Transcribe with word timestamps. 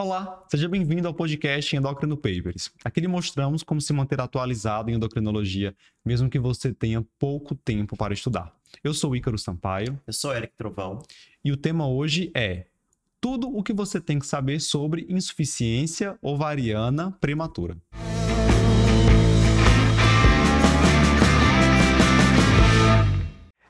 Olá, 0.00 0.44
seja 0.48 0.68
bem-vindo 0.68 1.08
ao 1.08 1.12
podcast 1.12 1.74
Endocrino 1.74 2.16
Papers. 2.16 2.70
Aqui 2.84 3.00
lhe 3.00 3.08
mostramos 3.08 3.64
como 3.64 3.80
se 3.80 3.92
manter 3.92 4.20
atualizado 4.20 4.88
em 4.88 4.94
endocrinologia, 4.94 5.74
mesmo 6.04 6.30
que 6.30 6.38
você 6.38 6.72
tenha 6.72 7.04
pouco 7.18 7.52
tempo 7.56 7.96
para 7.96 8.14
estudar. 8.14 8.54
Eu 8.84 8.94
sou 8.94 9.16
Ícaro 9.16 9.36
Sampaio. 9.36 10.00
Eu 10.06 10.12
sou 10.12 10.32
Eric 10.32 10.54
Trovão. 10.56 11.02
E 11.44 11.50
o 11.50 11.56
tema 11.56 11.88
hoje 11.88 12.30
é 12.32 12.66
tudo 13.20 13.48
o 13.48 13.60
que 13.60 13.72
você 13.72 14.00
tem 14.00 14.20
que 14.20 14.26
saber 14.28 14.60
sobre 14.60 15.04
insuficiência 15.08 16.16
ovariana 16.22 17.10
prematura. 17.20 17.76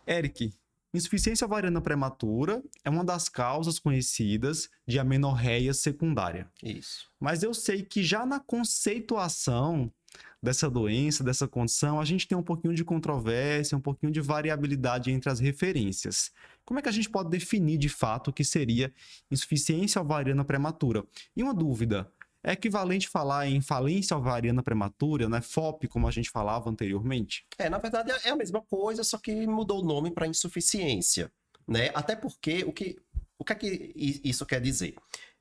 Eric, 0.07 0.53
Insuficiência 0.93 1.45
ovariana 1.45 1.81
prematura 1.81 2.63
é 2.83 2.89
uma 2.89 3.05
das 3.05 3.29
causas 3.29 3.79
conhecidas 3.79 4.71
de 4.87 4.99
amenorreia 4.99 5.75
secundária. 5.75 6.51
Isso. 6.63 7.11
Mas 7.21 7.43
eu 7.43 7.53
sei 7.53 7.83
que 7.83 8.03
já 8.03 8.25
na 8.25 8.41
conceituação 8.41 9.93
dessa 10.43 10.71
doença, 10.71 11.23
dessa 11.23 11.47
condição, 11.47 12.01
a 12.01 12.05
gente 12.05 12.27
tem 12.27 12.39
um 12.39 12.43
pouquinho 12.43 12.73
de 12.73 12.85
controvérsia, 12.85 13.77
um 13.77 13.81
pouquinho 13.81 14.13
de 14.13 14.21
variabilidade 14.21 15.11
entre 15.11 15.29
as 15.31 15.41
referências. 15.41 16.31
Como 16.65 16.79
é 16.79 16.83
que 16.83 16.89
a 16.89 16.93
gente 16.93 17.11
pode 17.11 17.29
definir 17.29 17.77
de 17.77 17.89
fato 17.89 18.29
o 18.29 18.33
que 18.33 18.45
seria 18.45 18.93
insuficiência 19.31 20.01
ovariana 20.01 20.45
prematura? 20.45 21.05
E 21.37 21.43
uma 21.43 21.53
dúvida, 21.53 22.11
é 22.43 22.53
equivalente 22.53 23.09
falar 23.09 23.49
em 23.49 23.61
falência 23.61 24.17
ovariana 24.17 24.63
prematura, 24.63 25.29
né? 25.29 25.41
FOP, 25.41 25.89
como 25.89 26.07
a 26.07 26.11
gente 26.11 26.31
falava 26.31 26.71
anteriormente? 26.71 27.45
É, 27.59 27.69
na 27.69 27.79
verdade 27.79 28.13
é 28.25 28.31
a 28.31 28.37
mesma 28.37 28.63
coisa, 28.63 29.03
só 29.03 29.19
que 29.19 29.47
mudou 29.47 29.83
o 29.83 29.85
nome 29.85 30.11
para 30.11 30.27
insuficiência, 30.27 31.33
né? 31.67 31.91
Até 31.95 32.15
porque 32.15 32.65
o 32.65 32.73
que 32.73 32.97
o 33.39 33.45
que 33.45 33.53
é 33.53 33.57
que 33.57 33.93
isso 34.25 34.45
quer 34.45 34.61
dizer? 34.61 34.97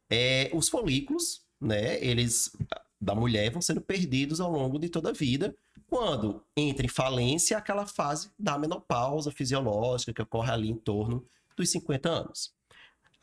É, 0.09 0.49
os 0.53 0.69
folículos, 0.69 1.41
né, 1.59 1.99
eles 2.03 2.51
da 2.99 3.13
mulher 3.13 3.51
vão 3.51 3.61
sendo 3.61 3.81
perdidos 3.81 4.39
ao 4.39 4.51
longo 4.51 4.79
de 4.79 4.89
toda 4.89 5.09
a 5.09 5.13
vida, 5.13 5.55
quando 5.87 6.43
entra 6.55 6.85
em 6.85 6.89
falência 6.89 7.57
aquela 7.57 7.85
fase 7.85 8.29
da 8.37 8.57
menopausa 8.57 9.31
fisiológica 9.31 10.13
que 10.13 10.21
ocorre 10.21 10.51
ali 10.51 10.69
em 10.69 10.75
torno 10.75 11.25
dos 11.55 11.69
50 11.69 12.09
anos. 12.09 12.53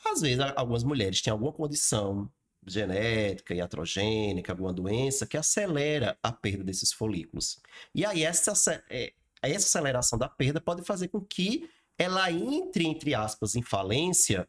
Às 0.04 0.20
vezes, 0.20 0.40
algumas 0.56 0.84
mulheres 0.84 1.22
têm 1.22 1.30
alguma 1.32 1.52
condição 1.52 2.30
genética, 2.66 3.54
iatrogênica, 3.54 4.52
alguma 4.52 4.72
doença 4.72 5.26
que 5.26 5.36
acelera 5.36 6.18
a 6.22 6.32
perda 6.32 6.64
desses 6.64 6.92
folículos. 6.92 7.60
E 7.94 8.04
aí 8.04 8.22
essa, 8.22 8.52
é, 8.88 9.12
essa 9.42 9.66
aceleração 9.66 10.18
da 10.18 10.28
perda 10.28 10.60
pode 10.60 10.82
fazer 10.82 11.08
com 11.08 11.20
que 11.20 11.68
ela 11.98 12.30
entre, 12.30 12.86
entre 12.86 13.14
aspas, 13.14 13.54
em 13.54 13.62
falência 13.62 14.48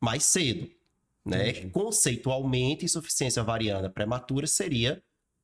mais 0.00 0.24
cedo. 0.24 0.70
Né? 1.24 1.68
Conceitualmente, 1.70 2.84
insuficiência 2.84 3.42
ovariana 3.42 3.90
prematura 3.90 4.46
seria 4.46 5.02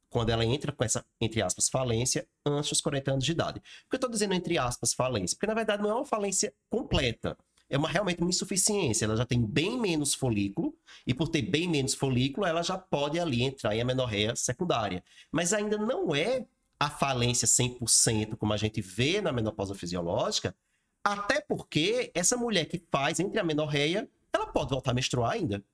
quando 0.08 0.30
ela 0.30 0.44
entra 0.44 0.72
com 0.72 0.82
essa, 0.82 1.04
entre 1.20 1.42
aspas, 1.42 1.68
falência 1.68 2.26
antes 2.44 2.70
dos 2.70 2.80
40 2.80 3.12
anos 3.12 3.24
de 3.24 3.32
idade. 3.32 3.60
Por 3.60 3.90
que 3.90 3.94
eu 3.94 3.98
estou 3.98 4.10
dizendo 4.10 4.34
entre 4.34 4.56
aspas 4.56 4.94
falência? 4.94 5.36
Porque, 5.36 5.46
na 5.46 5.54
verdade, 5.54 5.82
não 5.82 5.90
é 5.90 5.94
uma 5.94 6.06
falência 6.06 6.54
completa 6.70 7.36
é 7.68 7.76
uma, 7.76 7.88
realmente 7.88 8.20
uma 8.20 8.30
insuficiência. 8.30 9.04
Ela 9.04 9.16
já 9.16 9.24
tem 9.24 9.44
bem 9.44 9.78
menos 9.78 10.14
folículo, 10.14 10.74
e 11.06 11.14
por 11.14 11.28
ter 11.28 11.42
bem 11.42 11.68
menos 11.68 11.94
folículo, 11.94 12.46
ela 12.46 12.62
já 12.62 12.78
pode 12.78 13.18
ali 13.18 13.42
entrar 13.42 13.74
em 13.74 13.80
amenorreia 13.80 14.34
secundária. 14.36 15.02
Mas 15.30 15.52
ainda 15.52 15.76
não 15.78 16.14
é 16.14 16.46
a 16.78 16.90
falência 16.90 17.46
100%, 17.48 18.36
como 18.36 18.52
a 18.52 18.56
gente 18.56 18.80
vê 18.80 19.20
na 19.20 19.32
menopausa 19.32 19.74
fisiológica, 19.74 20.54
até 21.04 21.40
porque 21.40 22.10
essa 22.14 22.36
mulher 22.36 22.66
que 22.66 22.82
faz 22.90 23.20
entre 23.20 23.38
a 23.38 23.42
amenorreia, 23.42 24.08
ela 24.32 24.46
pode 24.46 24.70
voltar 24.70 24.90
a 24.90 24.94
menstruar 24.94 25.32
ainda. 25.32 25.64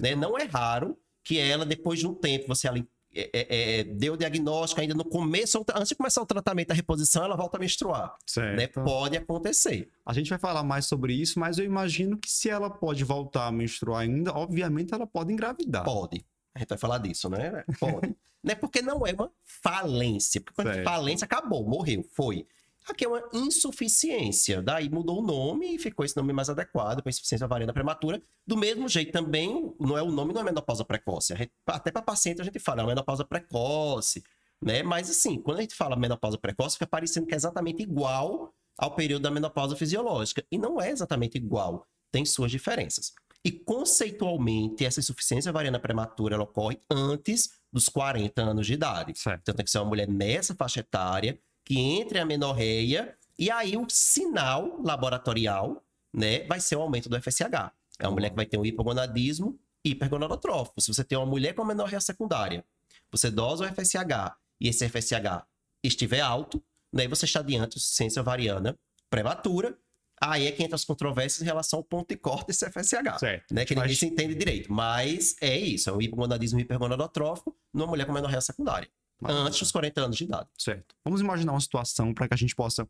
Né? 0.00 0.14
Não 0.14 0.36
é 0.36 0.44
raro 0.44 0.98
que 1.22 1.38
ela, 1.38 1.64
depois 1.64 2.00
de 2.00 2.06
um 2.06 2.14
tempo, 2.14 2.48
você 2.48 2.68
ali 2.68 2.86
é, 3.12 3.30
é, 3.32 3.80
é, 3.80 3.84
deu 3.84 4.14
o 4.14 4.16
diagnóstico 4.16 4.80
ainda 4.80 4.94
no 4.94 5.04
começo, 5.04 5.64
antes 5.74 5.88
de 5.88 5.94
começar 5.94 6.22
o 6.22 6.26
tratamento 6.26 6.68
da 6.68 6.74
reposição, 6.74 7.24
ela 7.24 7.36
volta 7.36 7.56
a 7.56 7.60
menstruar. 7.60 8.14
Né? 8.56 8.66
Pode 8.68 9.16
acontecer. 9.16 9.90
A 10.06 10.12
gente 10.12 10.30
vai 10.30 10.38
falar 10.38 10.62
mais 10.62 10.86
sobre 10.86 11.12
isso, 11.14 11.38
mas 11.38 11.58
eu 11.58 11.64
imagino 11.64 12.16
que 12.16 12.30
se 12.30 12.48
ela 12.48 12.70
pode 12.70 13.02
voltar 13.02 13.46
a 13.46 13.52
menstruar 13.52 14.02
ainda, 14.02 14.32
obviamente 14.32 14.94
ela 14.94 15.06
pode 15.06 15.32
engravidar. 15.32 15.84
Pode. 15.84 16.24
A 16.54 16.60
gente 16.60 16.68
vai 16.68 16.78
falar 16.78 16.98
disso, 16.98 17.28
né? 17.28 17.64
Pode. 17.78 18.14
né? 18.42 18.54
Porque 18.54 18.80
não 18.80 19.06
é 19.06 19.12
uma 19.12 19.30
falência. 19.42 20.40
Porque 20.40 20.82
falência, 20.82 21.24
acabou, 21.24 21.68
morreu, 21.68 22.04
foi. 22.12 22.46
Aqui 22.88 23.04
é 23.04 23.08
uma 23.08 23.22
insuficiência. 23.32 24.62
Daí 24.62 24.88
mudou 24.88 25.20
o 25.20 25.22
nome 25.22 25.74
e 25.74 25.78
ficou 25.78 26.04
esse 26.04 26.16
nome 26.16 26.32
mais 26.32 26.48
adequado 26.48 27.02
para 27.02 27.10
insuficiência 27.10 27.44
ovariana 27.44 27.72
prematura. 27.72 28.22
Do 28.46 28.56
mesmo 28.56 28.88
jeito 28.88 29.12
também, 29.12 29.74
não 29.78 29.96
é 29.96 30.02
o 30.02 30.10
nome, 30.10 30.32
não 30.32 30.40
é 30.40 30.44
menopausa 30.44 30.84
precoce. 30.84 31.36
Gente, 31.36 31.52
até 31.66 31.92
para 31.92 32.02
paciente 32.02 32.40
a 32.40 32.44
gente 32.44 32.58
fala, 32.58 32.80
é 32.80 32.82
uma 32.82 32.88
menopausa 32.88 33.24
precoce, 33.24 34.24
né? 34.60 34.82
Mas 34.82 35.10
assim, 35.10 35.40
quando 35.40 35.58
a 35.58 35.60
gente 35.60 35.74
fala 35.74 35.94
menopausa 35.94 36.38
precoce, 36.38 36.76
fica 36.76 36.86
parecendo 36.86 37.26
que 37.26 37.34
é 37.34 37.36
exatamente 37.36 37.82
igual 37.82 38.52
ao 38.78 38.94
período 38.94 39.22
da 39.22 39.30
menopausa 39.30 39.76
fisiológica. 39.76 40.44
E 40.50 40.58
não 40.58 40.80
é 40.80 40.90
exatamente 40.90 41.36
igual, 41.36 41.86
tem 42.10 42.24
suas 42.24 42.50
diferenças. 42.50 43.12
E 43.44 43.50
conceitualmente, 43.50 44.84
essa 44.84 45.00
insuficiência 45.00 45.50
ovariana 45.50 45.78
prematura 45.78 46.34
ela 46.34 46.44
ocorre 46.44 46.78
antes 46.90 47.50
dos 47.72 47.88
40 47.88 48.42
anos 48.42 48.66
de 48.66 48.74
idade. 48.74 49.18
Certo. 49.18 49.40
Então 49.42 49.54
tem 49.54 49.64
que 49.64 49.70
ser 49.70 49.78
uma 49.78 49.86
mulher 49.86 50.08
nessa 50.08 50.54
faixa 50.54 50.80
etária 50.80 51.38
que 51.70 51.78
entre 51.78 52.18
a 52.18 52.24
menorreia 52.24 53.16
e 53.38 53.48
aí 53.48 53.76
o 53.76 53.86
sinal 53.88 54.82
laboratorial, 54.82 55.80
né, 56.12 56.44
vai 56.48 56.58
ser 56.58 56.74
o 56.74 56.82
aumento 56.82 57.08
do 57.08 57.22
FSH. 57.22 57.70
É 57.96 58.08
uma 58.08 58.10
mulher 58.10 58.30
que 58.30 58.34
vai 58.34 58.44
ter 58.44 58.58
um 58.58 58.64
hipogonadismo 58.66 59.56
hipergonadotrófico. 59.84 60.80
Se 60.80 60.92
você 60.92 61.04
tem 61.04 61.16
uma 61.16 61.28
mulher 61.28 61.54
com 61.54 61.64
menorreia 61.64 62.00
secundária, 62.00 62.64
você 63.08 63.30
dosa 63.30 63.64
o 63.64 63.68
FSH 63.68 64.34
e 64.60 64.66
esse 64.66 64.88
FSH 64.88 65.46
estiver 65.84 66.18
alto, 66.18 66.60
né, 66.92 67.06
você 67.06 67.24
está 67.24 67.40
diante 67.40 67.70
de 67.70 67.78
insuficiência 67.78 68.20
ovariana 68.20 68.76
prematura, 69.08 69.78
Aí 70.22 70.46
é 70.46 70.52
que 70.52 70.62
entra 70.62 70.74
as 70.74 70.84
controvérsias 70.84 71.40
em 71.40 71.46
relação 71.46 71.78
ao 71.78 71.82
ponto 71.82 72.10
de 72.10 72.16
corte 72.16 72.48
desse 72.48 72.70
FSH. 72.70 73.20
Certo. 73.20 73.54
Né, 73.54 73.64
que 73.64 73.74
ninguém 73.74 73.92
Mas... 73.92 73.98
se 73.98 74.04
entende 74.04 74.34
direito. 74.34 74.70
Mas 74.70 75.34
é 75.40 75.56
isso, 75.56 75.88
é 75.88 75.92
um 75.94 76.02
hipogonadismo 76.02 76.60
hipergonadotrófico 76.60 77.56
numa 77.72 77.86
mulher 77.86 78.04
com 78.04 78.12
menorreia 78.12 78.42
secundária. 78.42 78.86
Antes 79.22 79.60
dos 79.60 79.72
40 79.72 80.00
anos 80.00 80.16
de 80.16 80.24
idade. 80.24 80.48
Certo. 80.56 80.94
Vamos 81.04 81.20
imaginar 81.20 81.52
uma 81.52 81.60
situação 81.60 82.14
para 82.14 82.28
que 82.28 82.34
a 82.34 82.36
gente 82.36 82.54
possa 82.54 82.88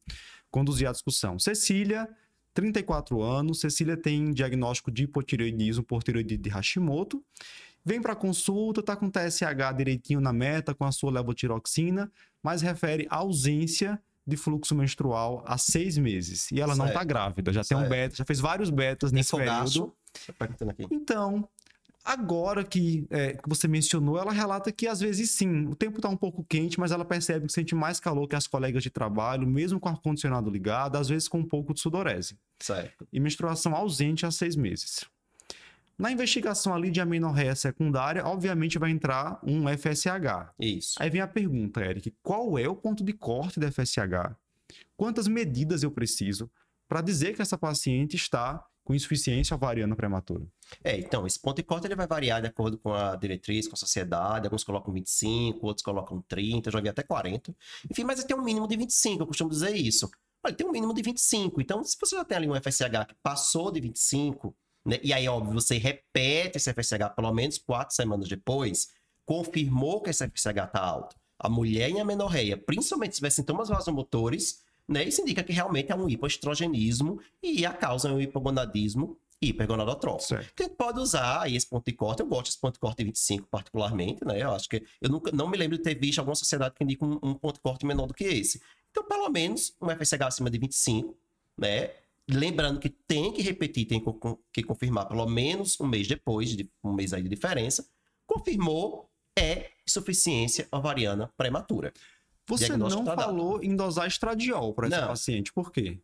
conduzir 0.50 0.88
a 0.88 0.92
discussão. 0.92 1.38
Cecília, 1.38 2.08
34 2.54 3.22
anos, 3.22 3.60
Cecília 3.60 3.96
tem 3.96 4.32
diagnóstico 4.32 4.90
de 4.90 5.04
hipotireoidismo 5.04 5.82
por 5.82 6.02
tireoidite 6.02 6.42
de 6.42 6.50
Hashimoto. 6.50 7.24
Vem 7.84 8.00
para 8.00 8.14
consulta, 8.14 8.80
está 8.80 8.94
com 8.94 9.10
TSH 9.10 9.74
direitinho 9.76 10.20
na 10.20 10.32
meta, 10.32 10.74
com 10.74 10.84
a 10.84 10.92
sua 10.92 11.10
levotiroxina, 11.10 12.12
mas 12.42 12.60
refere 12.60 13.06
ausência 13.08 14.00
de 14.26 14.36
fluxo 14.36 14.74
menstrual 14.74 15.42
há 15.46 15.56
seis 15.56 15.96
meses. 15.96 16.50
E 16.52 16.60
ela 16.60 16.74
certo. 16.74 16.78
não 16.78 16.86
está 16.88 17.02
grávida, 17.02 17.52
já 17.52 17.64
certo. 17.64 17.80
tem 17.80 17.86
um 17.86 17.90
beta, 17.90 18.16
já 18.16 18.24
fez 18.24 18.38
vários 18.38 18.70
betas 18.70 19.12
nesse 19.12 19.34
período. 19.34 19.94
Então, 20.90 21.48
Agora 22.04 22.64
que, 22.64 23.06
é, 23.10 23.34
que 23.34 23.48
você 23.48 23.68
mencionou, 23.68 24.18
ela 24.18 24.32
relata 24.32 24.72
que 24.72 24.86
às 24.86 25.00
vezes 25.00 25.32
sim, 25.32 25.66
o 25.66 25.74
tempo 25.74 25.96
está 25.96 26.08
um 26.08 26.16
pouco 26.16 26.44
quente, 26.44 26.80
mas 26.80 26.92
ela 26.92 27.04
percebe 27.04 27.46
que 27.46 27.52
sente 27.52 27.74
mais 27.74 28.00
calor 28.00 28.26
que 28.26 28.34
as 28.34 28.46
colegas 28.46 28.82
de 28.82 28.90
trabalho, 28.90 29.46
mesmo 29.46 29.78
com 29.78 29.88
o 29.88 29.92
ar-condicionado 29.92 30.50
ligado, 30.50 30.96
às 30.96 31.08
vezes 31.08 31.28
com 31.28 31.38
um 31.38 31.46
pouco 31.46 31.74
de 31.74 31.80
sudorese. 31.80 32.38
Certo. 32.58 33.06
E 33.12 33.20
menstruação 33.20 33.74
ausente 33.74 34.24
há 34.24 34.30
seis 34.30 34.56
meses. 34.56 35.04
Na 35.98 36.10
investigação 36.10 36.74
ali 36.74 36.90
de 36.90 36.98
amenorreia 36.98 37.54
secundária, 37.54 38.24
obviamente 38.24 38.78
vai 38.78 38.90
entrar 38.90 39.38
um 39.44 39.68
FSH. 39.68 40.54
Isso. 40.58 40.94
Aí 40.98 41.10
vem 41.10 41.20
a 41.20 41.28
pergunta, 41.28 41.84
Eric: 41.84 42.14
qual 42.22 42.58
é 42.58 42.66
o 42.66 42.74
ponto 42.74 43.04
de 43.04 43.12
corte 43.12 43.60
do 43.60 43.70
FSH? 43.70 44.34
Quantas 44.96 45.28
medidas 45.28 45.82
eu 45.82 45.90
preciso 45.90 46.50
para 46.88 47.02
dizer 47.02 47.34
que 47.34 47.42
essa 47.42 47.58
paciente 47.58 48.16
está 48.16 48.64
com 48.90 48.94
insuficiência 48.94 49.54
ovariana 49.54 49.94
prematura. 49.94 50.44
É, 50.82 50.98
então, 50.98 51.24
esse 51.24 51.38
ponto 51.40 51.56
de 51.58 51.62
corte 51.62 51.86
ele 51.86 51.94
vai 51.94 52.08
variar 52.08 52.40
de 52.40 52.48
acordo 52.48 52.76
com 52.76 52.92
a 52.92 53.14
diretriz, 53.14 53.68
com 53.68 53.74
a 53.74 53.76
sociedade. 53.76 54.48
Alguns 54.48 54.64
colocam 54.64 54.92
25, 54.92 55.64
outros 55.64 55.84
colocam 55.84 56.20
30, 56.26 56.72
já 56.72 56.80
vi 56.80 56.88
até 56.88 57.04
40. 57.04 57.54
Enfim, 57.88 58.02
mas 58.02 58.24
tem 58.24 58.36
um 58.36 58.42
mínimo 58.42 58.66
de 58.66 58.76
25, 58.76 59.22
eu 59.22 59.26
costumo 59.28 59.48
dizer 59.48 59.76
isso. 59.76 60.10
Olha, 60.44 60.52
tem 60.52 60.66
um 60.66 60.72
mínimo 60.72 60.92
de 60.92 61.02
25. 61.02 61.60
Então, 61.60 61.84
se 61.84 61.96
você 62.00 62.16
já 62.16 62.24
tem 62.24 62.36
ali 62.36 62.48
um 62.48 62.54
FSH 62.56 63.06
que 63.06 63.14
passou 63.22 63.70
de 63.70 63.80
25, 63.80 64.56
né, 64.84 64.98
e 65.04 65.12
aí, 65.12 65.28
óbvio, 65.28 65.54
você 65.54 65.78
repete 65.78 66.56
esse 66.56 66.72
FSH 66.72 67.14
pelo 67.14 67.32
menos 67.32 67.58
quatro 67.58 67.94
semanas 67.94 68.28
depois, 68.28 68.88
confirmou 69.24 70.02
que 70.02 70.10
esse 70.10 70.26
FSH 70.26 70.46
está 70.46 70.80
alto. 70.80 71.14
A 71.38 71.48
mulher 71.48 71.88
em 71.90 72.00
amenorreia, 72.00 72.56
principalmente 72.56 73.12
se 73.12 73.18
tiver 73.18 73.30
sintomas 73.30 73.68
vasomotores, 73.68 74.64
né? 74.88 75.04
Isso 75.04 75.22
indica 75.22 75.42
que 75.42 75.52
realmente 75.52 75.92
é 75.92 75.94
um 75.94 76.08
hipoestrogenismo 76.08 77.20
e 77.42 77.64
a 77.64 77.72
causa 77.72 78.08
é 78.08 78.12
um 78.12 78.20
hipogonadismo 78.20 79.18
hipergonadotrófico. 79.42 80.42
Que 80.54 80.68
pode 80.68 81.00
usar 81.00 81.42
aí 81.42 81.56
esse 81.56 81.66
ponto 81.66 81.84
de 81.84 81.92
corte. 81.92 82.20
Eu 82.20 82.26
gosto 82.26 82.46
desse 82.46 82.60
ponto 82.60 82.74
de 82.74 82.80
corte 82.80 82.98
de 82.98 83.04
25 83.04 83.48
particularmente, 83.48 84.24
né? 84.24 84.42
Eu 84.42 84.52
acho 84.52 84.68
que 84.68 84.84
eu 85.00 85.08
nunca 85.08 85.32
não 85.32 85.48
me 85.48 85.56
lembro 85.56 85.78
de 85.78 85.82
ter 85.82 85.98
visto 85.98 86.18
alguma 86.18 86.34
sociedade 86.34 86.74
que 86.74 86.84
indica 86.84 87.04
um, 87.04 87.18
um 87.22 87.34
ponto 87.34 87.54
de 87.54 87.60
corte 87.60 87.86
menor 87.86 88.06
do 88.06 88.14
que 88.14 88.24
esse. 88.24 88.60
Então, 88.90 89.04
pelo 89.04 89.28
menos 89.30 89.74
um 89.80 89.88
FSH 89.88 90.22
acima 90.22 90.50
de 90.50 90.58
25, 90.58 91.16
né? 91.56 91.90
lembrando 92.30 92.78
que 92.78 92.88
tem 92.88 93.32
que 93.32 93.42
repetir, 93.42 93.86
tem 93.86 94.02
que 94.52 94.62
confirmar 94.62 95.08
pelo 95.08 95.26
menos 95.26 95.78
um 95.80 95.86
mês 95.86 96.06
depois, 96.06 96.50
de 96.50 96.70
um 96.82 96.92
mês 96.92 97.12
aí 97.12 97.22
de 97.22 97.28
diferença. 97.28 97.86
Confirmou, 98.26 99.10
é 99.36 99.70
insuficiência 99.86 100.68
ovariana 100.70 101.32
prematura. 101.36 101.92
Você 102.58 102.76
não 102.76 103.04
tá 103.04 103.14
falou 103.14 103.54
dado. 103.54 103.64
em 103.64 103.76
dosar 103.76 104.06
estradiol 104.06 104.74
para 104.74 104.88
esse 104.88 104.98
paciente, 104.98 105.52
por 105.52 105.72
quê? 105.72 105.98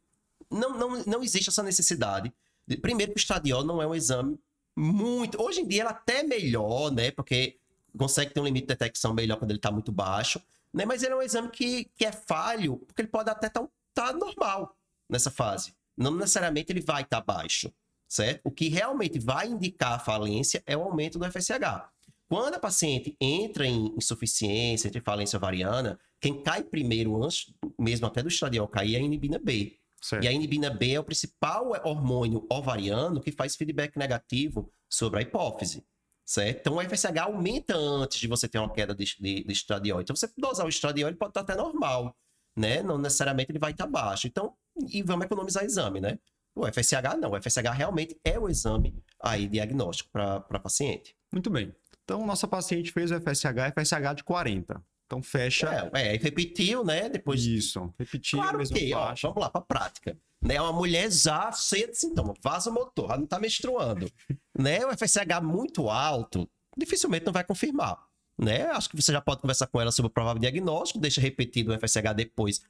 Não, 0.50 0.78
não, 0.78 1.04
não 1.04 1.22
existe 1.22 1.48
essa 1.48 1.62
necessidade. 1.62 2.32
Primeiro 2.81 3.12
que 3.12 3.19
o 3.19 3.20
estradiol 3.20 3.64
não 3.64 3.82
é 3.82 3.87
um 3.87 3.94
exame 3.94 4.38
muito... 4.76 5.40
Hoje 5.43 5.60
em 5.60 5.66
dia 5.66 5.82
ele 5.82 5.88
é 5.88 5.93
até 5.93 6.22
melhor, 6.22 6.90
né? 6.90 7.10
Porque 7.10 7.56
consegue 7.96 8.32
ter 8.32 8.40
um 8.40 8.44
limite 8.44 8.66
de 8.66 8.75
detecção 8.75 9.14
melhor 9.14 9.38
quando 9.38 9.50
ele 9.50 9.58
está 9.58 9.70
muito 9.70 9.90
baixo, 9.90 10.40
né? 10.72 10.84
Mas 10.84 11.02
ele 11.02 11.14
é 11.14 11.16
um 11.16 11.22
exame 11.22 11.48
que, 11.48 11.84
que 11.96 12.04
é 12.04 12.12
falho, 12.12 12.78
porque 12.87 13.02
ele 13.02 13.08
pode 13.08 13.31
até 13.31 13.46
estar 13.46 13.60
tá, 13.60 13.69
tá 13.94 14.12
normal 14.12 14.76
nessa 15.08 15.31
fase. 15.31 15.75
Não 15.96 16.14
necessariamente 16.14 16.72
ele 16.72 16.81
vai 16.81 17.02
estar 17.02 17.22
tá 17.22 17.34
baixo, 17.34 17.72
certo? 18.06 18.40
O 18.44 18.50
que 18.50 18.69
realmente 18.69 19.19
vai 19.19 19.48
indicar 19.48 19.94
a 19.94 19.98
falência 19.98 20.62
é 20.66 20.76
o 20.76 20.82
aumento 20.82 21.19
do 21.19 21.25
FSH. 21.31 21.88
Quando 22.28 22.55
a 22.55 22.58
paciente 22.58 23.17
entra 23.20 23.67
em 23.67 23.94
insuficiência, 23.96 24.88
entre 24.88 25.00
falência 25.00 25.37
ovariana, 25.37 25.99
quem 26.20 26.43
cai 26.43 26.62
primeiro, 26.64 27.23
antes 27.23 27.55
mesmo 27.78 28.06
até 28.06 28.23
do 28.23 28.28
estradiol 28.28 28.67
cair, 28.67 28.96
é 28.96 28.99
a 28.99 29.02
inibina 29.02 29.38
B. 29.38 29.78
Certo. 30.02 30.25
E 30.25 30.28
a 30.28 30.32
inibina 30.32 30.70
B 30.70 30.93
é 30.93 31.00
o 31.00 31.05
principal 31.05 31.70
hormônio 31.84 32.46
ovariano 32.50 33.20
que 33.20 33.32
faz 33.32 33.56
feedback 33.56 33.96
negativo 33.96 34.70
sobre 34.88 35.20
a 35.20 35.23
hipófise. 35.23 35.84
Certo? 36.25 36.58
Então 36.58 36.76
o 36.76 36.82
FSH 36.82 37.19
aumenta 37.20 37.76
antes 37.76 38.19
de 38.19 38.26
você 38.26 38.49
ter 38.49 38.58
uma 38.58 38.72
queda 38.72 38.94
de, 38.94 39.05
de, 39.05 39.44
de 39.44 39.52
estradiol. 39.52 40.00
Então, 40.00 40.14
você 40.14 40.29
dosar 40.37 40.67
o 40.67 40.69
estradiol, 40.69 41.08
ele 41.08 41.17
pode 41.17 41.31
estar 41.31 41.43
até 41.43 41.55
normal, 41.55 42.17
né? 42.56 42.82
Não 42.82 42.99
necessariamente 42.99 43.52
ele 43.52 43.61
vai 43.61 43.70
estar 43.70 43.87
baixo. 43.87 44.26
Então, 44.26 44.52
e 44.90 45.02
vamos 45.02 45.26
economizar 45.26 45.64
exame, 45.64 46.00
né? 46.00 46.19
O 46.56 46.67
FSH 46.67 47.17
não. 47.20 47.31
O 47.31 47.40
FSH 47.40 47.70
realmente 47.72 48.19
é 48.25 48.38
o 48.38 48.49
exame 48.49 49.00
aí 49.20 49.46
diagnóstico 49.46 50.11
para 50.11 50.58
paciente. 50.58 51.14
Muito 51.32 51.49
bem. 51.49 51.72
Então, 52.06 52.25
nossa 52.25 52.47
paciente 52.47 52.93
fez 52.93 53.11
o 53.11 53.20
FSH, 53.20 53.75
FSH 53.75 54.14
de 54.14 54.25
40. 54.25 54.81
Então, 55.06 55.20
fecha. 55.20 55.91
É, 55.93 56.14
é 56.14 56.17
repetiu, 56.17 56.85
né? 56.85 57.08
Depois. 57.08 57.44
Isso, 57.44 57.93
repetiu. 57.99 58.38
Claro 58.38 58.58
que, 58.61 58.94
ó, 58.94 59.12
vamos 59.23 59.38
lá, 59.38 59.50
para 59.50 59.61
prática. 59.61 60.17
Né? 60.41 60.61
Uma 60.61 60.73
mulher 60.73 61.11
já 61.11 61.50
cheia 61.50 61.88
de 61.88 61.99
sintomas, 61.99 62.38
motor, 62.67 63.06
ela 63.06 63.17
não 63.17 63.25
está 63.25 63.41
menstruando. 63.41 64.08
né? 64.56 64.87
O 64.87 64.97
FSH 64.97 65.43
muito 65.43 65.91
alto, 65.91 66.49
dificilmente 66.76 67.26
não 67.26 67.32
vai 67.32 67.43
confirmar. 67.43 67.99
Né? 68.38 68.67
Acho 68.67 68.88
que 68.88 69.03
você 69.03 69.11
já 69.11 69.20
pode 69.20 69.41
conversar 69.41 69.67
com 69.67 69.81
ela 69.81 69.91
sobre 69.91 70.08
o 70.08 70.12
provável 70.12 70.41
diagnóstico, 70.41 71.00
deixa 71.00 71.20
repetido 71.20 71.75
o 71.75 71.79
FSH 71.79 72.14
depois, 72.14 72.61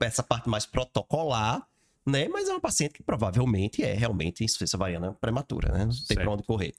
essa 0.00 0.22
parte 0.22 0.48
mais 0.48 0.66
protocolar, 0.66 1.66
né? 2.04 2.28
Mas 2.28 2.48
é 2.48 2.52
uma 2.52 2.60
paciente 2.60 2.92
que 2.92 3.02
provavelmente 3.02 3.82
é 3.82 3.94
realmente 3.94 4.44
insuficiência 4.44 4.76
ovariana 4.76 5.14
prematura, 5.14 5.72
né? 5.72 5.86
Não 5.86 5.92
tem 6.06 6.16
para 6.16 6.30
onde 6.30 6.42
correr 6.42 6.74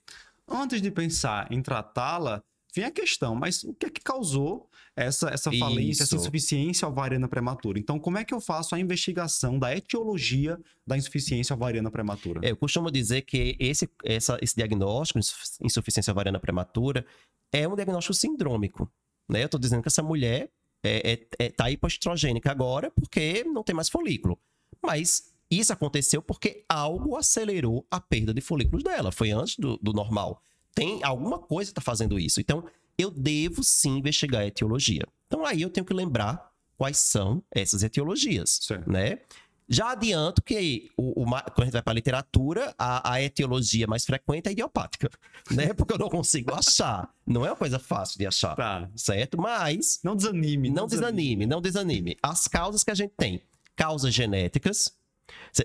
antes 0.48 0.80
de 0.80 0.90
pensar 0.90 1.50
em 1.50 1.62
tratá-la, 1.62 2.42
vem 2.74 2.84
a 2.84 2.90
questão, 2.90 3.34
mas 3.34 3.64
o 3.64 3.72
que 3.72 3.86
é 3.86 3.90
que 3.90 4.00
causou 4.02 4.68
essa, 4.94 5.30
essa 5.30 5.50
falência, 5.50 6.02
Isso. 6.02 6.02
essa 6.02 6.16
insuficiência 6.16 6.86
ovariana 6.86 7.26
prematura? 7.26 7.78
Então, 7.78 7.98
como 7.98 8.18
é 8.18 8.24
que 8.24 8.34
eu 8.34 8.40
faço 8.40 8.74
a 8.74 8.78
investigação 8.78 9.58
da 9.58 9.74
etiologia 9.74 10.58
da 10.86 10.96
insuficiência 10.96 11.54
ovariana 11.54 11.90
prematura? 11.90 12.40
Eu 12.46 12.56
costumo 12.56 12.90
dizer 12.90 13.22
que 13.22 13.56
esse, 13.58 13.88
essa, 14.04 14.38
esse 14.42 14.54
diagnóstico, 14.54 15.18
insuficiência 15.62 16.12
ovariana 16.12 16.38
prematura, 16.38 17.04
é 17.50 17.66
um 17.66 17.74
diagnóstico 17.74 18.14
sindrômico. 18.14 18.90
Né? 19.28 19.42
Eu 19.42 19.46
estou 19.46 19.60
dizendo 19.60 19.82
que 19.82 19.88
essa 19.88 20.02
mulher 20.02 20.50
é, 20.84 21.12
é, 21.12 21.26
é, 21.38 21.50
tá 21.50 21.70
hipoestrogênica 21.70 22.50
agora 22.50 22.90
porque 22.90 23.42
não 23.44 23.62
tem 23.62 23.74
mais 23.74 23.88
folículo. 23.88 24.38
Mas 24.82 25.32
isso 25.50 25.72
aconteceu 25.72 26.20
porque 26.20 26.64
algo 26.68 27.16
acelerou 27.16 27.86
a 27.90 28.00
perda 28.00 28.34
de 28.34 28.40
folículos 28.40 28.82
dela. 28.82 29.12
Foi 29.12 29.30
antes 29.30 29.56
do, 29.56 29.78
do 29.78 29.92
normal. 29.92 30.42
Tem 30.74 31.02
alguma 31.04 31.38
coisa 31.38 31.70
que 31.70 31.78
está 31.78 31.80
fazendo 31.80 32.18
isso. 32.18 32.40
Então, 32.40 32.64
eu 32.98 33.10
devo 33.10 33.62
sim 33.62 33.98
investigar 33.98 34.42
a 34.42 34.46
etiologia. 34.46 35.06
Então, 35.26 35.44
aí 35.44 35.62
eu 35.62 35.70
tenho 35.70 35.86
que 35.86 35.94
lembrar 35.94 36.52
quais 36.76 36.98
são 36.98 37.42
essas 37.50 37.82
etiologias, 37.82 38.60
né? 38.86 39.20
Já 39.68 39.90
adianto 39.90 40.42
que 40.42 40.90
o, 40.96 41.22
o, 41.22 41.24
quando 41.24 41.62
a 41.62 41.64
gente 41.64 41.72
vai 41.72 41.82
para 41.82 41.92
a 41.92 41.94
literatura, 41.94 42.74
a, 42.78 43.14
a, 43.14 43.22
etiologia 43.22 43.86
mais 43.86 44.04
frequente 44.04 44.48
é 44.48 44.52
idiopática, 44.52 45.10
né? 45.50 45.74
Porque 45.74 45.92
eu 45.92 45.98
não 45.98 46.08
consigo 46.08 46.54
achar. 46.54 47.12
Não 47.26 47.44
é 47.44 47.50
uma 47.50 47.56
coisa 47.56 47.78
fácil 47.78 48.18
de 48.18 48.26
achar, 48.26 48.54
tá. 48.54 48.88
certo? 48.94 49.40
Mas... 49.40 49.98
Não 50.04 50.14
desanime. 50.14 50.68
Não, 50.68 50.82
não 50.82 50.86
desanime, 50.86 51.16
desanime, 51.16 51.46
não 51.46 51.60
desanime. 51.60 52.16
As 52.22 52.46
causas 52.46 52.84
que 52.84 52.92
a 52.92 52.94
gente 52.94 53.14
tem. 53.16 53.42
Causas 53.74 54.14
genéticas, 54.14 54.94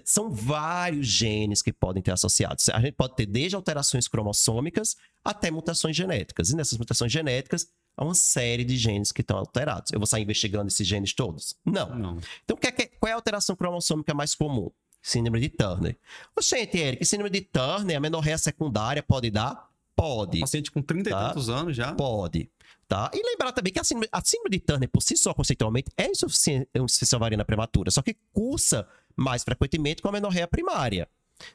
são 0.03 0.31
vários 0.31 1.07
genes 1.07 1.61
que 1.61 1.71
podem 1.71 2.01
ter 2.01 2.11
associados. 2.11 2.69
A 2.69 2.79
gente 2.79 2.93
pode 2.93 3.15
ter 3.15 3.25
desde 3.25 3.55
alterações 3.55 4.07
cromossômicas 4.07 4.95
até 5.23 5.51
mutações 5.51 5.95
genéticas. 5.95 6.49
E 6.49 6.55
nessas 6.55 6.77
mutações 6.77 7.11
genéticas, 7.11 7.67
há 7.95 8.03
uma 8.03 8.15
série 8.15 8.63
de 8.63 8.77
genes 8.77 9.11
que 9.11 9.21
estão 9.21 9.37
alterados. 9.37 9.91
Eu 9.91 9.99
vou 9.99 10.07
sair 10.07 10.23
investigando 10.23 10.67
esses 10.67 10.87
genes 10.87 11.13
todos? 11.13 11.55
Não. 11.65 11.95
Não. 11.95 12.17
Então, 12.43 12.57
é 12.61 12.71
qual 12.71 13.09
é 13.09 13.13
a 13.13 13.15
alteração 13.15 13.55
cromossômica 13.55 14.13
mais 14.13 14.35
comum? 14.35 14.71
Síndrome 15.01 15.39
de 15.39 15.49
Turner. 15.49 15.97
Oxente, 16.37 16.77
Eric, 16.77 17.03
síndrome 17.05 17.31
de 17.31 17.41
Turner, 17.41 17.97
a 17.97 17.99
menorreia 17.99 18.37
secundária 18.37 19.01
pode 19.01 19.31
dar? 19.31 19.69
Pode. 19.95 20.39
Paciente 20.39 20.71
com 20.71 20.81
30 20.81 21.09
tá? 21.09 21.15
e 21.15 21.27
tantos 21.27 21.49
anos 21.49 21.75
já? 21.75 21.93
Pode. 21.93 22.49
Tá? 22.87 23.09
E 23.13 23.23
lembrar 23.23 23.51
também 23.51 23.71
que 23.71 23.79
a 23.79 23.83
síndrome, 23.83 24.07
a 24.11 24.21
síndrome 24.23 24.49
de 24.57 24.59
Turner, 24.59 24.89
por 24.89 25.01
si 25.01 25.15
só, 25.15 25.33
conceitualmente, 25.33 25.89
é 25.97 26.07
insuficiência 26.07 27.15
ovariana 27.15 27.45
prematura, 27.45 27.89
só 27.89 28.01
que 28.01 28.15
cursa 28.33 28.87
mais 29.15 29.43
frequentemente 29.43 30.01
com 30.01 30.09
a 30.09 30.11
menorreia 30.11 30.47
primária, 30.47 31.07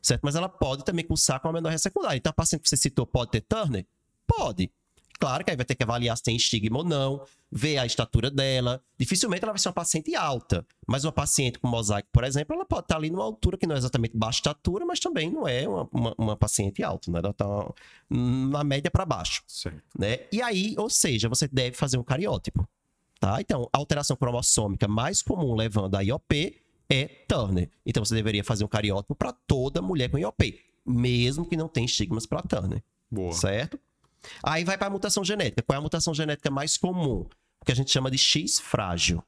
certo? 0.03 0.23
Mas 0.23 0.35
ela 0.35 0.49
pode 0.49 0.85
também 0.85 1.05
cursar 1.05 1.41
com 1.41 1.49
a 1.49 1.53
menorreia 1.53 1.79
secundária. 1.79 2.17
Então, 2.17 2.31
a 2.31 2.35
paciente 2.35 2.63
que 2.63 2.69
você 2.69 2.77
citou 2.77 3.07
pode 3.07 3.31
ter 3.31 3.41
Turner? 3.43 3.87
Pode. 4.27 4.71
Claro 5.19 5.45
que 5.45 5.51
aí 5.51 5.57
vai 5.57 5.65
ter 5.65 5.75
que 5.75 5.83
avaliar 5.83 6.17
se 6.17 6.23
tem 6.23 6.37
estigma 6.37 6.79
ou 6.79 6.85
não, 6.85 7.25
ver 7.51 7.79
a 7.79 7.87
estatura 7.87 8.31
dela. 8.31 8.83
Dificilmente 8.99 9.45
ela 9.45 9.53
vai 9.53 9.59
ser 9.59 9.69
uma 9.69 9.75
paciente 9.75 10.15
alta, 10.15 10.67
mas 10.87 11.05
uma 11.05 11.13
paciente 11.13 11.59
com 11.59 11.69
mosaico, 11.69 12.09
por 12.13 12.25
exemplo, 12.25 12.55
ela 12.55 12.67
pode 12.67 12.83
estar 12.83 12.97
ali 12.97 13.11
numa 13.11 13.25
altura 13.25 13.57
que 13.57 13.67
não 13.67 13.75
é 13.75 13.79
exatamente 13.79 14.17
baixa 14.17 14.39
estatura, 14.39 14.85
mas 14.85 15.01
também 15.01 15.31
não 15.31 15.49
é 15.49 15.67
uma, 15.67 15.89
uma, 15.91 16.15
uma 16.19 16.37
paciente 16.37 16.83
alta, 16.83 17.11
né? 17.11 17.19
Ela 17.21 17.31
está 17.31 17.47
na 18.11 18.63
média 18.63 18.91
para 18.91 19.07
baixo. 19.07 19.43
Certo. 19.47 19.83
Né? 19.99 20.21
E 20.31 20.43
aí, 20.43 20.75
ou 20.77 20.91
seja, 20.91 21.29
você 21.29 21.49
deve 21.49 21.77
fazer 21.77 21.99
um 21.99 22.05
cariótipo. 22.05 22.69
Tá? 23.19 23.41
Então, 23.41 23.69
alteração 23.73 24.17
cromossômica 24.17 24.87
mais 24.87 25.23
comum 25.23 25.55
levando 25.55 25.95
a 25.95 26.03
IOP 26.03 26.61
é 26.89 27.07
Turner. 27.29 27.71
Então 27.85 28.05
você 28.05 28.15
deveria 28.15 28.45
fazer 28.45 28.65
um 28.65 28.69
cariótipo 28.69 29.15
para 29.15 29.33
toda 29.33 29.83
mulher 29.83 30.11
com 30.11 30.19
IOP, 30.19 30.61
mesmo 30.85 31.47
que 31.47 31.57
não 31.57 31.69
tenha 31.69 31.87
estigmas 31.87 32.27
para 32.27 32.43
Turner. 32.43 32.83
Boa. 33.11 33.33
Certo? 33.33 33.79
Aí 34.43 34.65
vai 34.65 34.77
para 34.77 34.89
a 34.89 34.91
mutação 34.91 35.25
genética. 35.25 35.63
Qual 35.63 35.75
é 35.75 35.79
a 35.79 35.83
mutação 35.83 36.15
genética 36.15 36.51
mais 36.51 36.77
comum? 36.77 37.27
O 37.61 37.65
que 37.65 37.73
a 37.73 37.75
gente 37.75 37.91
chama 37.91 38.11
de 38.11 38.19
X 38.19 38.59
frágil. 38.59 39.23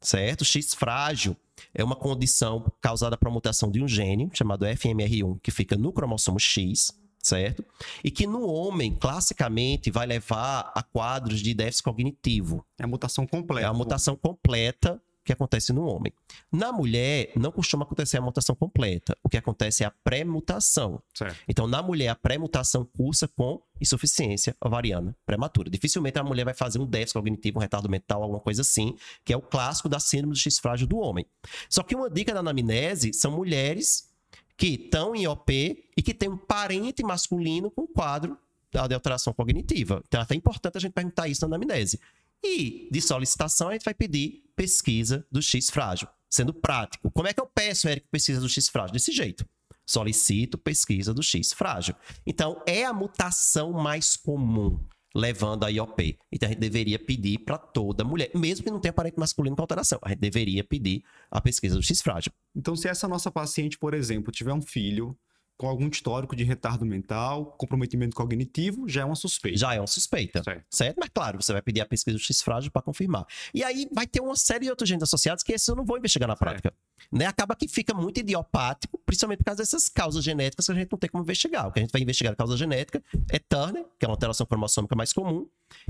Certo? 0.00 0.44
X 0.44 0.74
frágil 0.74 1.36
é 1.74 1.82
uma 1.82 1.96
condição 1.96 2.70
causada 2.80 3.16
por 3.16 3.30
mutação 3.30 3.70
de 3.70 3.82
um 3.82 3.88
gene 3.88 4.30
chamado 4.32 4.64
FMR1, 4.64 5.40
que 5.42 5.50
fica 5.50 5.76
no 5.76 5.92
cromossomo 5.92 6.38
X, 6.38 6.92
certo? 7.20 7.64
E 8.02 8.10
que 8.10 8.26
no 8.26 8.46
homem, 8.46 8.94
classicamente, 8.94 9.90
vai 9.90 10.06
levar 10.06 10.70
a 10.74 10.82
quadros 10.82 11.40
de 11.40 11.52
déficit 11.52 11.82
cognitivo. 11.82 12.64
É 12.78 12.84
a 12.84 12.86
mutação 12.86 13.26
completa. 13.26 13.66
É 13.66 13.68
a 13.68 13.74
mutação 13.74 14.14
completa 14.14 15.02
que 15.28 15.32
acontece 15.32 15.72
no 15.72 15.84
homem. 15.84 16.12
Na 16.50 16.72
mulher, 16.72 17.30
não 17.36 17.52
costuma 17.52 17.84
acontecer 17.84 18.16
a 18.16 18.20
mutação 18.20 18.56
completa. 18.56 19.16
O 19.22 19.28
que 19.28 19.36
acontece 19.36 19.84
é 19.84 19.86
a 19.86 19.90
pré-mutação. 19.90 21.02
Então, 21.46 21.66
na 21.66 21.82
mulher, 21.82 22.08
a 22.08 22.14
pré-mutação 22.14 22.84
cursa 22.84 23.28
com 23.28 23.62
insuficiência 23.78 24.56
ovariana 24.58 25.14
prematura. 25.26 25.68
Dificilmente 25.68 26.18
a 26.18 26.24
mulher 26.24 26.44
vai 26.44 26.54
fazer 26.54 26.78
um 26.78 26.86
déficit 26.86 27.14
cognitivo, 27.14 27.58
um 27.58 27.60
retardo 27.60 27.88
mental, 27.90 28.22
alguma 28.22 28.40
coisa 28.40 28.62
assim, 28.62 28.96
que 29.22 29.32
é 29.32 29.36
o 29.36 29.42
clássico 29.42 29.88
da 29.88 30.00
síndrome 30.00 30.32
do 30.32 30.38
X 30.38 30.58
frágil 30.58 30.86
do 30.86 30.96
homem. 30.96 31.26
Só 31.68 31.82
que 31.82 31.94
uma 31.94 32.08
dica 32.08 32.32
da 32.32 32.40
anamnese 32.40 33.12
são 33.12 33.30
mulheres 33.30 34.08
que 34.56 34.68
estão 34.68 35.14
em 35.14 35.26
OP 35.26 35.84
e 35.96 36.02
que 36.02 36.14
têm 36.14 36.30
um 36.30 36.38
parente 36.38 37.02
masculino 37.02 37.70
com 37.70 37.86
quadro 37.86 38.36
de 38.72 38.94
alteração 38.94 39.32
cognitiva. 39.32 40.02
Então, 40.08 40.20
é 40.20 40.22
até 40.22 40.34
importante 40.34 40.78
a 40.78 40.80
gente 40.80 40.92
perguntar 40.92 41.28
isso 41.28 41.46
na 41.46 41.56
anamnese. 41.56 42.00
E 42.42 42.88
de 42.90 43.00
solicitação, 43.00 43.68
a 43.68 43.72
gente 43.72 43.84
vai 43.84 43.94
pedir 43.94 44.44
pesquisa 44.54 45.26
do 45.30 45.42
X 45.42 45.70
frágil, 45.70 46.08
sendo 46.28 46.52
prático. 46.52 47.10
Como 47.10 47.28
é 47.28 47.32
que 47.32 47.40
eu 47.40 47.46
peço, 47.46 47.88
Eric, 47.88 48.06
pesquisa 48.10 48.40
do 48.40 48.48
X 48.48 48.68
frágil? 48.68 48.92
Desse 48.92 49.12
jeito. 49.12 49.46
Solicito 49.86 50.58
pesquisa 50.58 51.14
do 51.14 51.22
X 51.22 51.52
frágil. 51.52 51.94
Então, 52.26 52.62
é 52.66 52.84
a 52.84 52.92
mutação 52.92 53.72
mais 53.72 54.16
comum 54.16 54.78
levando 55.14 55.64
a 55.64 55.68
IOP. 55.68 56.18
Então, 56.30 56.46
a 56.46 56.52
gente 56.52 56.60
deveria 56.60 56.98
pedir 56.98 57.38
para 57.38 57.56
toda 57.56 58.04
mulher, 58.04 58.30
mesmo 58.34 58.64
que 58.64 58.70
não 58.70 58.80
tenha 58.80 58.92
parente 58.92 59.18
masculino 59.18 59.56
com 59.56 59.62
alteração, 59.62 59.98
a 60.02 60.10
gente 60.10 60.20
deveria 60.20 60.62
pedir 60.62 61.02
a 61.30 61.40
pesquisa 61.40 61.74
do 61.76 61.82
X 61.82 62.02
frágil. 62.02 62.30
Então, 62.54 62.76
se 62.76 62.86
essa 62.88 63.08
nossa 63.08 63.30
paciente, 63.30 63.78
por 63.78 63.94
exemplo, 63.94 64.30
tiver 64.30 64.52
um 64.52 64.60
filho 64.60 65.16
com 65.58 65.68
algum 65.68 65.88
histórico 65.88 66.36
de 66.36 66.44
retardo 66.44 66.86
mental, 66.86 67.46
comprometimento 67.58 68.14
cognitivo, 68.14 68.88
já 68.88 69.02
é 69.02 69.04
uma 69.04 69.16
suspeita. 69.16 69.58
Já 69.58 69.74
é 69.74 69.80
uma 69.80 69.88
suspeita. 69.88 70.40
Certo. 70.44 70.64
Certo? 70.70 70.96
Mas 71.00 71.10
claro, 71.12 71.42
você 71.42 71.52
vai 71.52 71.60
pedir 71.60 71.80
a 71.80 71.86
pesquisa 71.86 72.16
do 72.16 72.22
X 72.22 72.40
frágil 72.40 72.70
para 72.70 72.80
confirmar. 72.80 73.26
E 73.52 73.64
aí 73.64 73.88
vai 73.92 74.06
ter 74.06 74.20
uma 74.20 74.36
série 74.36 74.66
de 74.66 74.70
outros 74.70 74.88
genes 74.88 75.02
associados 75.02 75.42
que 75.42 75.52
esses 75.52 75.66
eu 75.66 75.74
não 75.74 75.84
vou 75.84 75.98
investigar 75.98 76.28
na 76.28 76.36
prática. 76.36 76.72
Né? 77.10 77.26
Acaba 77.26 77.56
que 77.56 77.66
fica 77.66 77.92
muito 77.92 78.20
idiopático, 78.20 78.98
principalmente 79.04 79.38
por 79.38 79.46
causa 79.46 79.62
dessas 79.62 79.88
causas 79.88 80.22
genéticas 80.22 80.64
que 80.64 80.72
a 80.72 80.74
gente 80.76 80.92
não 80.92 80.98
tem 80.98 81.10
como 81.10 81.24
investigar. 81.24 81.66
O 81.66 81.72
que 81.72 81.80
a 81.80 81.82
gente 81.82 81.90
vai 81.90 82.02
investigar 82.02 82.32
a 82.32 82.36
causa 82.36 82.56
genética 82.56 83.02
é 83.28 83.40
Turner, 83.40 83.84
que 83.98 84.06
é 84.06 84.08
uma 84.08 84.14
alteração 84.14 84.46
cromossômica 84.46 84.94
mais 84.94 85.12
comum, 85.12 85.48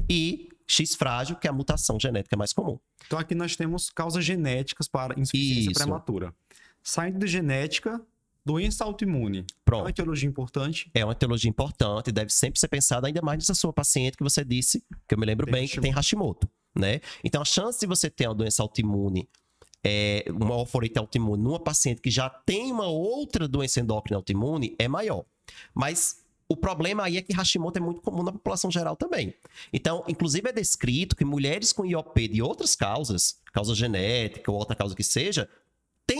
e 0.08 0.48
X 0.66 0.94
frágil, 0.94 1.36
que 1.36 1.46
é 1.46 1.50
a 1.50 1.52
mutação 1.52 2.00
genética 2.00 2.38
mais 2.38 2.54
comum. 2.54 2.78
Então 3.06 3.18
aqui 3.18 3.34
nós 3.34 3.54
temos 3.54 3.90
causas 3.90 4.24
genéticas 4.24 4.88
para 4.88 5.12
insuficiência 5.20 5.72
Isso. 5.72 5.78
prematura. 5.78 6.34
Saindo 6.82 7.18
de 7.18 7.26
genética, 7.26 8.00
doença 8.48 8.82
autoimune. 8.82 9.40
É 9.40 9.44
Pronto. 9.62 9.82
uma 9.82 9.90
etiologia 9.90 10.26
importante. 10.26 10.90
É 10.94 11.04
uma 11.04 11.12
etiologia 11.12 11.50
importante, 11.50 12.10
deve 12.10 12.32
sempre 12.32 12.58
ser 12.58 12.68
pensada 12.68 13.06
ainda 13.06 13.20
mais 13.20 13.38
nessa 13.38 13.54
sua 13.54 13.74
paciente 13.74 14.16
que 14.16 14.24
você 14.24 14.42
disse, 14.42 14.82
que 15.06 15.14
eu 15.14 15.18
me 15.18 15.26
lembro 15.26 15.44
Tem 15.44 15.52
bem, 15.52 15.68
que 15.68 15.78
tem 15.78 15.92
Hashimoto, 15.92 16.48
né? 16.74 17.00
Então 17.22 17.42
a 17.42 17.44
chance 17.44 17.78
de 17.78 17.86
você 17.86 18.08
ter 18.08 18.26
uma 18.26 18.34
doença 18.34 18.62
autoimune, 18.62 19.28
é, 19.84 20.24
uma 20.30 20.54
alforite 20.54 20.98
autoimune, 20.98 21.42
numa 21.42 21.60
paciente 21.60 22.00
que 22.00 22.10
já 22.10 22.30
tem 22.30 22.72
uma 22.72 22.86
outra 22.86 23.46
doença 23.46 23.80
endócrina 23.80 24.16
autoimune 24.16 24.74
é 24.78 24.88
maior. 24.88 25.26
Mas 25.74 26.24
o 26.48 26.56
problema 26.56 27.04
aí 27.04 27.18
é 27.18 27.22
que 27.22 27.34
Hashimoto 27.34 27.78
é 27.78 27.82
muito 27.82 28.00
comum 28.00 28.22
na 28.22 28.32
população 28.32 28.70
geral 28.70 28.96
também. 28.96 29.34
Então, 29.70 30.02
inclusive 30.08 30.48
é 30.48 30.52
descrito 30.52 31.14
que 31.14 31.24
mulheres 31.24 31.70
com 31.70 31.84
IOP 31.84 32.28
de 32.28 32.40
outras 32.40 32.74
causas, 32.74 33.42
causa 33.52 33.74
genética 33.74 34.50
ou 34.50 34.56
outra 34.56 34.74
causa 34.74 34.96
que 34.96 35.04
seja, 35.04 35.46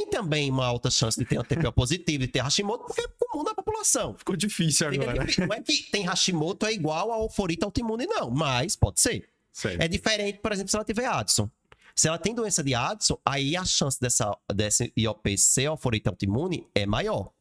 também 0.08 0.50
uma 0.50 0.66
alta 0.66 0.90
chance 0.90 1.18
de 1.18 1.24
ter 1.24 1.38
um 1.38 1.42
TPO 1.42 1.72
positivo, 1.72 2.18
de 2.18 2.28
ter 2.28 2.40
Hashimoto, 2.40 2.84
porque 2.84 3.02
é 3.02 3.08
comum 3.18 3.44
na 3.44 3.54
população. 3.54 4.14
Ficou 4.16 4.36
difícil 4.36 4.88
agora. 4.88 5.24
difícil. 5.24 5.46
Não 5.46 5.54
é 5.54 5.60
que 5.60 5.90
tem 5.90 6.04
Hashimoto 6.04 6.66
é 6.66 6.72
igual 6.72 7.12
a 7.12 7.14
alforite 7.14 7.64
autoimune, 7.64 8.06
não. 8.06 8.30
Mas 8.30 8.76
pode 8.76 9.00
ser. 9.00 9.28
Certo. 9.52 9.80
É 9.80 9.88
diferente, 9.88 10.38
por 10.38 10.52
exemplo, 10.52 10.70
se 10.70 10.76
ela 10.76 10.84
tiver 10.84 11.06
Addison. 11.06 11.50
Se 11.94 12.06
ela 12.06 12.18
tem 12.18 12.32
doença 12.34 12.62
de 12.62 12.74
Addison, 12.74 13.18
aí 13.24 13.56
a 13.56 13.64
chance 13.64 14.00
dessa, 14.00 14.36
dessa 14.54 14.88
IOP 14.96 15.36
ser 15.36 15.66
alforite 15.66 16.08
autoimune 16.08 16.66
é 16.74 16.86
maior. 16.86 17.32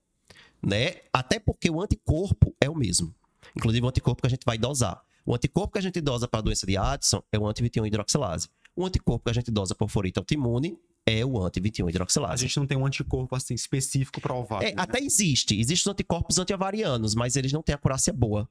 Né? 0.61 0.95
Até 1.13 1.39
porque 1.39 1.69
o 1.69 1.79
anticorpo 1.79 2.55
é 2.59 2.67
o 2.67 2.75
mesmo. 2.75 3.13
Inclusive 3.55 3.85
o 3.85 3.89
anticorpo 3.89 4.21
que 4.21 4.27
a 4.27 4.29
gente 4.31 4.43
vai 4.45 4.57
dosar. 4.57 4.99
O 5.25 5.35
anticorpo 5.35 5.73
que 5.73 5.79
a 5.79 5.81
gente 5.81 6.01
dosa 6.01 6.27
para 6.27 6.39
a 6.39 6.41
doença 6.41 6.65
de 6.65 6.75
Addison 6.75 7.21
é 7.31 7.37
o 7.37 7.45
anti-21 7.45 7.85
hidroxilase. 7.85 8.49
O 8.75 8.85
anticorpo 8.85 9.25
que 9.25 9.29
a 9.29 9.33
gente 9.33 9.51
dosa 9.51 9.75
para 9.75 9.85
alforite 9.85 10.17
autoimune 10.17 10.79
é 11.07 11.25
o 11.25 11.41
anti-21 11.41 11.87
A 11.87 11.89
hidroxilase. 11.89 12.43
gente 12.45 12.57
não 12.59 12.67
tem 12.67 12.77
um 12.77 12.85
anticorpo 12.85 13.35
assim 13.35 13.53
específico 13.53 14.19
para 14.19 14.35
ovário. 14.35 14.67
É, 14.67 14.71
né? 14.71 14.75
Até 14.77 14.99
existe. 14.99 15.55
Existem 15.57 15.89
os 15.89 15.93
anticorpos 15.93 16.37
antiovarianos, 16.37 17.15
mas 17.15 17.35
eles 17.37 17.51
não 17.53 17.63
têm 17.63 17.73
acurácia 17.73 18.11
boa. 18.11 18.47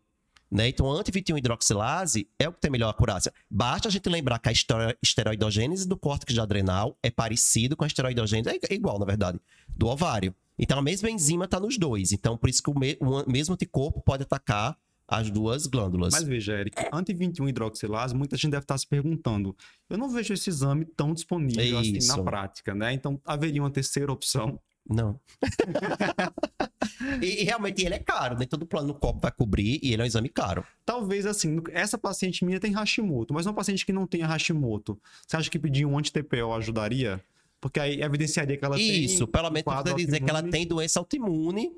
Né? 0.51 0.69
Então, 0.69 0.91
a 0.91 0.95
anti-21 1.01 1.39
hidroxilase 1.39 2.29
é 2.39 2.49
o 2.49 2.53
que 2.53 2.61
tem 2.61 2.71
melhor 2.71 2.89
acurácia. 2.89 3.33
Basta 3.51 3.89
a 3.89 3.91
gente 3.91 4.09
lembrar 4.09 4.39
que 4.39 4.49
a 4.49 4.53
estero- 4.53 4.97
esteroidogênese 5.03 5.87
do 5.87 5.97
córtex 5.97 6.39
adrenal 6.39 6.97
é 7.03 7.11
parecido 7.11 7.77
com 7.77 7.85
a 7.85 7.87
esteroidogênese, 7.87 8.59
é 8.71 8.75
igual, 8.75 8.99
na 8.99 9.05
verdade, 9.05 9.39
do 9.69 9.89
ovário. 9.89 10.35
Então, 10.59 10.79
a 10.79 10.83
mesma 10.83 11.11
enzima 11.11 11.45
está 11.45 11.61
nos 11.61 11.77
dois. 11.77 12.13
Então, 12.13 12.39
por 12.39 12.49
isso 12.49 12.63
que 12.63 12.71
o, 12.71 12.79
me- 12.79 12.97
o 13.01 13.31
mesmo 13.31 13.55
anticorpo 13.55 14.01
pode 14.01 14.23
atacar 14.23 14.79
as 15.09 15.31
duas 15.31 15.67
glândulas. 15.67 16.13
Mas 16.13 16.25
veja, 16.25 16.55
Eric, 16.55 16.77
anti-21 16.93 17.49
hidroxilase, 17.49 18.15
muita 18.15 18.37
gente 18.37 18.51
deve 18.51 18.65
estar 18.65 18.77
se 18.77 18.87
perguntando. 18.87 19.57
Eu 19.89 19.99
não 19.99 20.09
vejo 20.09 20.35
esse 20.35 20.51
exame 20.51 20.85
tão 20.85 21.15
disponível 21.15 21.79
assim 21.79 21.97
Isso. 21.97 22.17
na 22.17 22.23
prática, 22.23 22.75
né? 22.75 22.93
Então 22.93 23.21
haveria 23.25 23.63
uma 23.63 23.71
terceira 23.71 24.13
opção. 24.13 24.59
Não. 24.89 25.19
e, 27.21 27.43
e 27.43 27.45
realmente 27.45 27.85
ele 27.85 27.97
é 27.97 27.99
caro, 27.99 28.39
nem 28.39 28.47
todo 28.47 28.65
plano 28.65 28.89
no 28.89 28.95
copo 28.95 29.19
vai 29.21 29.33
cobrir 29.33 29.81
e 29.83 29.93
ele 29.93 30.03
é 30.03 30.05
um 30.05 30.07
exame 30.07 30.29
caro. 30.29 30.65
Talvez 30.85 31.27
assim, 31.27 31.61
essa 31.73 31.99
paciente 31.99 32.45
minha 32.45 32.61
tem 32.61 32.73
Hashimoto, 32.73 33.35
mas 33.35 33.47
uma 33.47 33.55
paciente 33.55 33.85
que 33.85 33.93
não 33.93 34.07
tenha 34.07 34.27
Hashimoto, 34.27 34.99
você 35.27 35.37
acha 35.37 35.51
que 35.51 35.59
pedir 35.59 35.85
um 35.85 35.99
anti-TPO 35.99 36.53
ajudaria? 36.53 37.21
Porque 37.61 37.81
aí 37.81 38.01
evidenciaria 38.01 38.57
que 38.57 38.65
ela 38.65 38.77
tem. 38.77 39.05
Isso, 39.05 39.27
pelo 39.27 39.51
menos 39.51 39.65
dizer 39.97 40.21
que 40.21 40.31
ela 40.31 40.43
tem 40.43 40.67
doença 40.67 41.01
autoimune. 41.01 41.73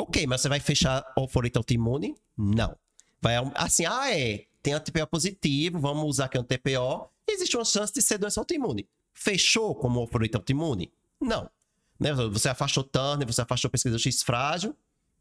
Ok, 0.00 0.26
mas 0.28 0.40
você 0.40 0.48
vai 0.48 0.60
fechar 0.60 1.04
alforite 1.16 1.58
autoimune? 1.58 2.14
Não. 2.36 2.76
Vai, 3.20 3.34
assim, 3.54 3.84
ah, 3.84 4.16
é, 4.16 4.46
tem 4.62 4.78
TPO 4.78 5.08
positivo, 5.08 5.80
vamos 5.80 6.04
usar 6.04 6.26
aqui 6.26 6.38
um 6.38 6.44
TPO. 6.44 7.10
Existe 7.26 7.56
uma 7.56 7.64
chance 7.64 7.92
de 7.92 8.00
ser 8.00 8.16
doença 8.16 8.40
autoimune. 8.40 8.88
Fechou 9.12 9.74
como 9.74 9.98
alforite 9.98 10.36
autoimune? 10.36 10.92
Não. 11.20 11.50
Né? 11.98 12.12
Você 12.12 12.48
afastou 12.48 12.84
Turner, 12.84 13.26
você 13.26 13.42
afastou 13.42 13.68
pesquisa 13.68 13.98
X 13.98 14.22
frágil, 14.22 14.72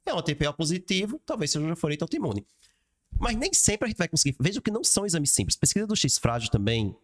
é 0.05 0.13
um 0.13 0.21
TPO 0.21 0.53
positivo, 0.53 1.19
talvez 1.25 1.51
seja 1.51 1.65
um 1.65 1.69
alforite 1.71 2.03
autoimune. 2.03 2.45
Mas 3.19 3.35
nem 3.35 3.51
sempre 3.53 3.87
a 3.87 3.89
gente 3.89 3.97
vai 3.97 4.07
conseguir. 4.07 4.37
Veja 4.39 4.61
que 4.61 4.69
não 4.69 4.83
são 4.83 5.07
exames 5.07 5.31
simples. 5.31 5.55
Pesquisa 5.55 5.87
do 5.87 5.95
X 5.95 6.19
frágil 6.19 6.51
também 6.51 6.95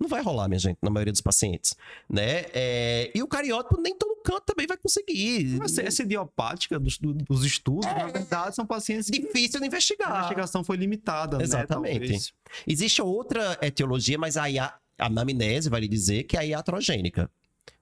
não 0.00 0.08
vai 0.08 0.22
rolar, 0.22 0.48
minha 0.48 0.58
gente, 0.58 0.78
na 0.82 0.88
maioria 0.90 1.12
dos 1.12 1.20
pacientes, 1.20 1.74
né? 2.08 2.46
É, 2.54 3.10
E 3.14 3.22
o 3.22 3.28
cariótipo 3.28 3.80
nem 3.80 3.94
todo 3.94 4.16
canto 4.24 4.44
também 4.46 4.66
vai 4.66 4.76
conseguir. 4.78 5.58
Mas 5.58 5.76
essa 5.78 6.02
idiopática 6.02 6.78
dos, 6.78 6.98
do- 6.98 7.12
dos 7.14 7.44
estudos, 7.44 7.84
na 7.86 8.06
verdade, 8.06 8.56
são 8.56 8.66
pacientes 8.66 9.10
que 9.10 9.20
Difícil 9.20 9.60
de 9.60 9.64
a 9.64 9.66
investigar. 9.66 10.16
investigação 10.18 10.64
foi 10.64 10.76
limitada, 10.76 11.42
Exatamente. 11.42 12.12
né? 12.12 12.18
Existe 12.66 13.02
outra 13.02 13.58
etiologia, 13.62 14.16
mas 14.18 14.36
aí 14.36 14.58
a, 14.58 14.74
a 14.98 15.06
anamnese 15.06 15.68
vai 15.68 15.80
lhe 15.82 15.88
dizer 15.88 16.24
que 16.24 16.36
é 16.36 16.40
a 16.40 16.44
iatrogênica. 16.44 17.30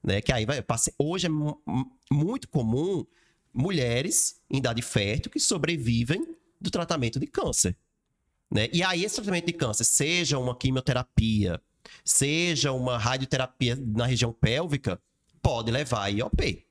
Né? 0.03 0.21
Que 0.21 0.33
aí 0.33 0.45
vai, 0.45 0.63
hoje 0.99 1.27
é 1.27 1.29
mu- 1.29 1.61
mu- 1.67 1.91
muito 2.11 2.49
comum 2.49 3.05
mulheres 3.53 4.41
em 4.51 4.59
idade 4.59 4.83
fértil 4.83 5.31
que 5.31 5.41
sobrevivem 5.41 6.25
do 6.61 6.71
tratamento 6.71 7.19
de 7.19 7.27
câncer. 7.27 7.77
Né? 8.51 8.69
E 8.73 8.83
aí, 8.83 9.05
esse 9.05 9.17
tratamento 9.17 9.47
de 9.47 9.53
câncer, 9.53 9.85
seja 9.85 10.39
uma 10.39 10.57
quimioterapia, 10.57 11.61
seja 12.05 12.73
uma 12.73 12.99
radioterapia 12.99 13.77
na 13.77 14.07
região 14.07 14.33
pélvica, 14.33 15.01
pode 15.43 15.71
levar 15.71 16.05
a 16.05 16.09
IOP. 16.09 16.65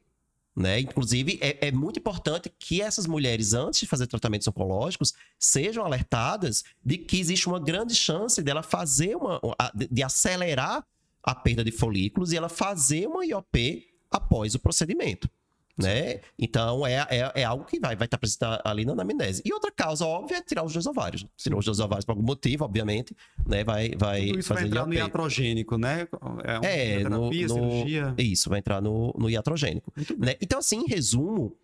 Né? 0.56 0.80
Inclusive, 0.80 1.38
é, 1.40 1.68
é 1.68 1.72
muito 1.72 2.00
importante 2.00 2.52
que 2.58 2.82
essas 2.82 3.06
mulheres, 3.06 3.54
antes 3.54 3.82
de 3.82 3.86
fazer 3.86 4.08
tratamentos 4.08 4.48
oncológicos, 4.48 5.14
sejam 5.38 5.86
alertadas 5.86 6.64
de 6.84 6.98
que 6.98 7.20
existe 7.20 7.48
uma 7.48 7.60
grande 7.60 7.94
chance 7.94 8.42
dela 8.42 8.64
fazer 8.64 9.16
uma. 9.16 9.40
de 9.76 10.02
acelerar 10.02 10.84
a 11.22 11.36
perda 11.36 11.64
de 11.64 11.72
folículos 11.72 12.32
e 12.32 12.38
ela 12.38 12.50
fazer 12.50 13.08
uma 13.08 13.24
IOP 13.24 13.88
após 14.10 14.56
o 14.56 14.60
procedimento. 14.60 15.30
Né? 15.78 16.22
Então, 16.40 16.88
é, 16.88 17.06
é, 17.10 17.32
é 17.42 17.44
algo 17.44 17.64
que 17.64 17.80
vai 17.80 17.96
vai 17.96 18.06
estar 18.06 18.18
presente 18.18 18.40
ali 18.64 18.84
na 18.84 18.94
anamnese. 18.94 19.44
E 19.46 19.54
outra 19.54 19.72
causa 19.72 20.06
óbvia 20.06 20.38
é 20.38 20.42
tirar 20.42 20.64
os 20.64 20.74
dois 20.74 20.88
ovários. 20.88 21.26
Tirar 21.38 21.58
os 21.58 21.66
dois 21.66 21.80
ovários 21.80 22.04
por 22.04 22.14
algum 22.14 22.24
motivo, 22.24 22.66
obviamente, 22.66 23.16
né? 23.46 23.64
vai, 23.64 23.92
vai 23.96 24.26
Tudo 24.28 24.40
isso 24.40 24.50
vai 24.50 24.58
fazer 24.58 24.68
entrar 24.70 24.86
no 24.88 24.94
iatrogênico, 24.94 25.78
né? 25.78 26.08
É, 26.44 26.58
uma 26.58 26.66
É, 26.68 27.04
no, 27.04 27.30
quimioterapia, 27.30 27.48
no- 27.48 27.54
cirurgia. 27.54 28.16
isso, 28.18 28.50
vai 28.50 28.60
entrar 28.60 28.82
no, 28.82 29.14
no 29.18 29.30
iatrogênico. 29.30 29.94
Né? 30.18 30.36
Então, 30.42 30.60
assim, 30.60 30.78
em 30.80 30.88
resumo, 30.88 31.56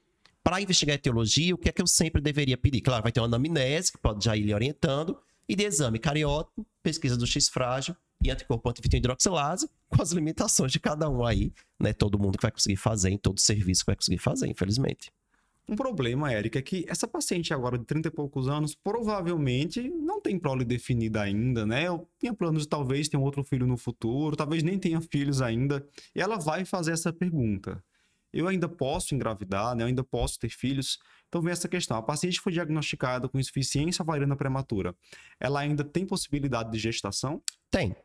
para 0.43 0.62
investigar 0.62 0.93
a 0.93 0.96
etiologia, 0.96 1.55
o 1.55 1.58
que 1.58 1.70
é 1.70 1.72
que 1.72 1.82
eu 1.82 1.88
sempre 1.88 2.22
deveria 2.22 2.58
pedir? 2.58 2.82
Claro, 2.82 3.01
vai 3.01 3.12
ter 3.12 3.20
uma 3.20 3.25
anamnese, 3.27 3.91
que 3.91 3.98
pode 3.98 4.24
já 4.24 4.38
ir 4.38 4.43
lhe 4.43 4.53
orientando, 4.53 5.17
e 5.50 5.55
de 5.55 5.63
exame 5.63 5.98
cariótipo, 5.98 6.65
pesquisa 6.84 7.17
do 7.17 7.25
X 7.25 7.50
frágil 7.50 7.96
e 8.24 8.32
anticorpo 8.32 8.70
antivitin 8.70 8.98
hidroxilase, 8.98 9.70
com 9.89 10.01
as 10.01 10.12
limitações 10.12 10.72
de 10.72 10.80
cada 10.80 11.10
um 11.10 11.25
aí, 11.25 11.51
né? 11.80 11.94
Todo 11.94 12.18
mundo 12.20 12.38
que 12.38 12.42
vai 12.44 12.51
conseguir 12.51 12.77
fazer, 12.77 13.10
em 13.10 13.18
todo 13.18 13.39
serviço 13.39 13.82
que 13.82 13.88
vai 13.88 13.96
conseguir 13.96 14.20
fazer, 14.20 14.48
infelizmente. 14.48 15.12
Um 15.68 15.75
problema, 15.75 16.32
Érica, 16.32 16.60
é 16.60 16.62
que 16.62 16.86
essa 16.89 17.08
paciente 17.08 17.53
agora 17.53 17.77
de 17.77 17.86
30 17.86 18.10
e 18.10 18.12
poucos 18.12 18.50
anos 18.50 18.75
provavelmente 18.75 19.89
não 19.89 20.20
tem 20.20 20.38
prole 20.38 20.65
definida 20.65 21.22
ainda, 21.22 21.65
né? 21.65 21.89
Ou 21.89 22.10
Tinha 22.20 22.34
planos 22.34 22.63
de 22.63 22.70
talvez 22.70 23.08
ter 23.08 23.15
um 23.15 23.22
outro 23.22 23.44
filho 23.44 23.65
no 23.65 23.77
futuro, 23.77 24.36
talvez 24.36 24.62
nem 24.62 24.77
tenha 24.77 25.00
filhos 25.00 25.42
ainda. 25.42 25.88
E 26.13 26.20
ela 26.20 26.38
vai 26.38 26.65
fazer 26.65 26.92
essa 26.92 27.13
pergunta. 27.13 27.82
Eu 28.34 28.48
ainda 28.48 28.68
posso 28.68 29.15
engravidar, 29.15 29.75
né? 29.75 29.84
Eu 29.84 29.88
ainda 29.88 30.03
posso 30.03 30.38
ter 30.38 30.50
filhos? 30.50 31.00
Então 31.30 31.42
vem 31.42 31.51
essa 31.51 31.70
questão. 31.70 31.96
A 31.96 32.01
paciente 32.01 32.42
foi 32.42 32.51
diagnosticada 32.51 33.30
com 33.30 33.39
insuficiência 33.39 34.03
ovariana 34.03 34.36
prematura. 34.36 34.94
Ela 35.39 35.62
ainda 35.62 35.84
tem 35.84 36.06
possibilidade 36.06 36.72
de 36.72 36.80
gestação? 36.80 37.42
Tem. 37.72 37.96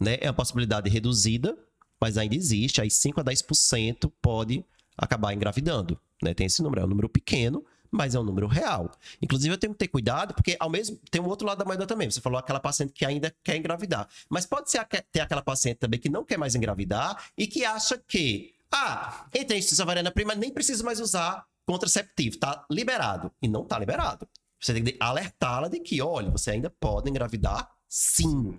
Né? 0.00 0.18
É 0.20 0.28
uma 0.28 0.34
possibilidade 0.34 0.88
reduzida, 0.88 1.56
mas 2.00 2.16
ainda 2.16 2.34
existe. 2.34 2.80
Aí 2.80 2.90
5 2.90 3.20
a 3.20 3.24
10% 3.24 4.10
pode 4.22 4.64
acabar 4.96 5.32
engravidando. 5.32 5.98
Né? 6.22 6.34
Tem 6.34 6.46
esse 6.46 6.62
número. 6.62 6.82
É 6.82 6.84
um 6.84 6.88
número 6.88 7.08
pequeno, 7.08 7.64
mas 7.90 8.14
é 8.14 8.20
um 8.20 8.24
número 8.24 8.46
real. 8.46 8.90
Inclusive, 9.20 9.54
eu 9.54 9.58
tenho 9.58 9.72
que 9.72 9.78
ter 9.78 9.88
cuidado, 9.88 10.34
porque 10.34 10.56
ao 10.58 10.70
mesmo 10.70 10.98
tem 11.10 11.20
o 11.20 11.26
outro 11.26 11.46
lado 11.46 11.58
da 11.58 11.64
moeda 11.64 11.86
também. 11.86 12.10
Você 12.10 12.20
falou 12.20 12.38
aquela 12.38 12.60
paciente 12.60 12.92
que 12.92 13.04
ainda 13.04 13.34
quer 13.42 13.56
engravidar. 13.56 14.08
Mas 14.28 14.46
pode 14.46 14.70
ser 14.70 14.84
ter 15.10 15.20
aquela 15.20 15.42
paciente 15.42 15.78
também 15.78 15.98
que 15.98 16.08
não 16.08 16.24
quer 16.24 16.38
mais 16.38 16.54
engravidar 16.54 17.30
e 17.36 17.46
que 17.46 17.64
acha 17.64 17.98
que, 17.98 18.54
ah, 18.70 19.26
entrei 19.34 19.56
em 19.56 19.60
insuficiência 19.60 19.82
ovariana 19.82 20.10
prima, 20.10 20.34
nem 20.34 20.52
preciso 20.52 20.84
mais 20.84 21.00
usar 21.00 21.46
contraceptivo. 21.66 22.38
Tá 22.38 22.64
liberado. 22.70 23.30
E 23.42 23.48
não 23.48 23.64
tá 23.64 23.78
liberado. 23.78 24.28
Você 24.60 24.74
tem 24.74 24.82
que 24.82 24.96
alertá-la 24.98 25.68
de 25.68 25.78
que, 25.80 26.02
olha, 26.02 26.30
você 26.30 26.50
ainda 26.50 26.68
pode 26.68 27.08
engravidar 27.08 27.70
sim 27.88 28.58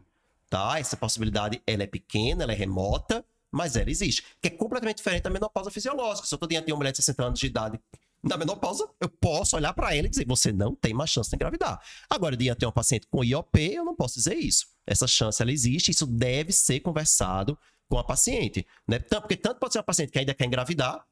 tá? 0.49 0.79
Essa 0.79 0.97
possibilidade, 0.97 1.61
ela 1.65 1.83
é 1.83 1.87
pequena, 1.87 2.43
ela 2.43 2.51
é 2.51 2.55
remota, 2.55 3.23
mas 3.51 3.75
ela 3.75 3.89
existe. 3.89 4.23
Que 4.41 4.47
é 4.47 4.51
completamente 4.51 4.97
diferente 4.97 5.23
da 5.23 5.29
menopausa 5.29 5.71
fisiológica. 5.71 6.27
Se 6.27 6.33
eu 6.33 6.39
tô 6.39 6.47
diante 6.47 6.65
de 6.65 6.71
uma 6.71 6.77
mulher 6.77 6.91
de 6.91 6.97
60 6.97 7.23
anos 7.23 7.39
de 7.39 7.47
idade 7.47 7.79
Na 8.21 8.35
menopausa, 8.35 8.87
eu 8.99 9.07
posso 9.07 9.55
olhar 9.55 9.73
para 9.73 9.95
ela 9.95 10.07
e 10.07 10.09
dizer: 10.09 10.25
você 10.25 10.51
não 10.51 10.75
tem 10.75 10.93
mais 10.93 11.09
chance 11.09 11.29
de 11.29 11.35
engravidar. 11.35 11.79
Agora, 12.09 12.35
diante 12.35 12.59
de 12.59 12.65
uma 12.65 12.71
paciente 12.71 13.07
com 13.09 13.23
IOP, 13.23 13.59
eu 13.59 13.85
não 13.85 13.95
posso 13.95 14.15
dizer 14.15 14.35
isso. 14.35 14.67
Essa 14.85 15.07
chance 15.07 15.41
ela 15.41 15.51
existe, 15.51 15.91
isso 15.91 16.05
deve 16.05 16.51
ser 16.51 16.79
conversado 16.81 17.57
com 17.87 17.97
a 17.97 18.03
paciente, 18.03 18.65
né? 18.87 18.99
Porque 18.99 19.35
tanto 19.35 19.59
pode 19.59 19.73
ser 19.73 19.79
uma 19.79 19.83
paciente 19.83 20.11
que 20.11 20.19
ainda 20.19 20.33
quer 20.33 20.45
engravidar, 20.45 21.03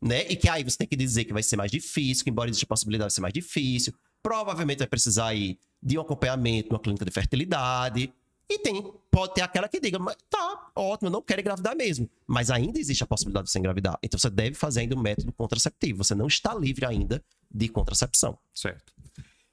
né? 0.00 0.26
E 0.28 0.36
que 0.36 0.48
aí 0.48 0.64
você 0.64 0.76
tem 0.76 0.86
que 0.86 0.96
dizer 0.96 1.24
que 1.24 1.32
vai 1.32 1.42
ser 1.42 1.56
mais 1.56 1.70
difícil, 1.70 2.24
que 2.24 2.30
embora 2.30 2.50
exista 2.50 2.66
possibilidade 2.66 3.08
de 3.08 3.14
ser 3.14 3.20
mais 3.20 3.32
difícil, 3.32 3.94
provavelmente 4.22 4.78
vai 4.78 4.88
precisar 4.88 5.28
aí 5.28 5.58
de 5.82 5.96
um 5.96 6.00
acompanhamento 6.00 6.70
numa 6.70 6.80
clínica 6.80 7.04
de 7.04 7.10
fertilidade. 7.10 8.12
E 8.48 8.60
tem, 8.60 8.92
pode 9.10 9.34
ter 9.34 9.42
aquela 9.42 9.68
que 9.68 9.80
diga, 9.80 9.98
mas 9.98 10.16
tá, 10.30 10.70
ótimo, 10.74 11.08
eu 11.08 11.12
não 11.12 11.22
quero 11.22 11.40
engravidar 11.40 11.76
mesmo. 11.76 12.08
Mas 12.26 12.50
ainda 12.50 12.78
existe 12.78 13.02
a 13.02 13.06
possibilidade 13.06 13.46
de 13.46 13.50
você 13.50 13.58
engravidar. 13.58 13.98
Então 14.02 14.18
você 14.18 14.30
deve 14.30 14.54
fazer 14.54 14.80
ainda 14.80 14.94
o 14.94 14.98
um 14.98 15.02
método 15.02 15.32
contraceptivo. 15.32 16.04
Você 16.04 16.14
não 16.14 16.28
está 16.28 16.54
livre 16.54 16.86
ainda 16.86 17.22
de 17.52 17.68
contracepção. 17.68 18.38
Certo. 18.54 18.92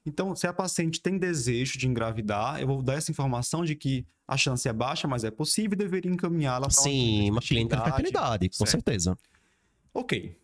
Então, 0.06 0.36
se 0.36 0.46
a 0.46 0.52
paciente 0.52 1.00
tem 1.00 1.16
desejo 1.16 1.78
de 1.78 1.88
engravidar, 1.88 2.60
eu 2.60 2.66
vou 2.66 2.82
dar 2.82 2.94
essa 2.94 3.10
informação 3.10 3.64
de 3.64 3.74
que 3.74 4.06
a 4.28 4.36
chance 4.36 4.68
é 4.68 4.72
baixa, 4.72 5.08
mas 5.08 5.24
é 5.24 5.30
possível 5.30 5.72
e 5.72 5.76
deveria 5.76 6.12
encaminhá-la 6.12 6.68
para 6.68 6.82
Sim, 6.82 7.30
uma 7.30 7.40
clínica 7.40 7.76
de 7.76 7.84
fertilidade, 7.84 8.48
com 8.50 8.54
certo. 8.66 8.70
certeza. 8.70 9.18
Ok. 9.92 10.38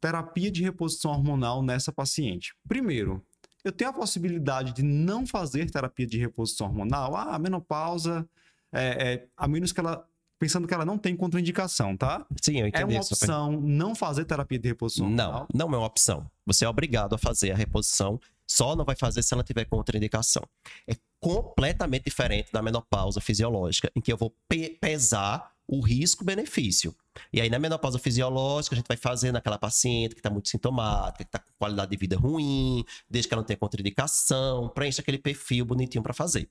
Terapia 0.00 0.50
de 0.50 0.62
reposição 0.62 1.12
hormonal 1.12 1.62
nessa 1.62 1.92
paciente. 1.92 2.54
Primeiro, 2.66 3.24
eu 3.64 3.72
tenho 3.72 3.90
a 3.90 3.92
possibilidade 3.92 4.72
de 4.72 4.82
não 4.82 5.26
fazer 5.26 5.70
terapia 5.70 6.06
de 6.06 6.18
reposição 6.18 6.66
hormonal. 6.66 7.16
Ah, 7.16 7.38
menopausa, 7.38 8.28
é, 8.72 9.12
é, 9.12 9.26
a 9.36 9.48
menos 9.48 9.72
que 9.72 9.80
ela 9.80 10.06
pensando 10.38 10.68
que 10.68 10.74
ela 10.74 10.84
não 10.84 10.98
tem 10.98 11.16
contraindicação, 11.16 11.96
tá? 11.96 12.26
Sim, 12.42 12.60
eu 12.60 12.66
entendi. 12.66 12.82
É 12.82 12.98
uma 12.98 13.00
opção 13.00 13.52
não 13.52 13.94
fazer 13.94 14.26
terapia 14.26 14.58
de 14.58 14.68
reposição 14.68 15.06
hormonal? 15.06 15.46
Não, 15.54 15.66
não 15.66 15.74
é 15.74 15.78
uma 15.78 15.86
opção. 15.86 16.30
Você 16.44 16.66
é 16.66 16.68
obrigado 16.68 17.14
a 17.14 17.18
fazer 17.18 17.50
a 17.52 17.56
reposição 17.56 18.20
só 18.46 18.76
não 18.76 18.84
vai 18.84 18.94
fazer 18.94 19.22
se 19.22 19.32
ela 19.32 19.42
tiver 19.42 19.64
contraindicação. 19.64 20.42
É 20.86 20.94
completamente 21.18 22.04
diferente 22.04 22.52
da 22.52 22.62
menopausa 22.62 23.20
fisiológica, 23.20 23.90
em 23.96 24.00
que 24.00 24.12
eu 24.12 24.16
vou 24.16 24.34
pe 24.48 24.70
pesar 24.80 25.53
o 25.66 25.80
risco-benefício. 25.80 26.94
E 27.32 27.40
aí, 27.40 27.48
na 27.48 27.58
menopausa 27.58 27.98
fisiológica, 27.98 28.74
a 28.74 28.78
gente 28.78 28.88
vai 28.88 28.96
fazer 28.96 29.32
naquela 29.32 29.58
paciente 29.58 30.14
que 30.14 30.20
está 30.20 30.30
muito 30.30 30.48
sintomática, 30.48 31.24
que 31.24 31.28
está 31.28 31.38
com 31.38 31.50
qualidade 31.58 31.90
de 31.90 31.96
vida 31.96 32.16
ruim, 32.16 32.84
desde 33.08 33.28
que 33.28 33.34
ela 33.34 33.42
não 33.42 33.46
tenha 33.46 33.56
contraindicação, 33.56 34.68
preenche 34.68 35.00
aquele 35.00 35.18
perfil 35.18 35.64
bonitinho 35.64 36.02
para 36.02 36.12
fazer. 36.12 36.48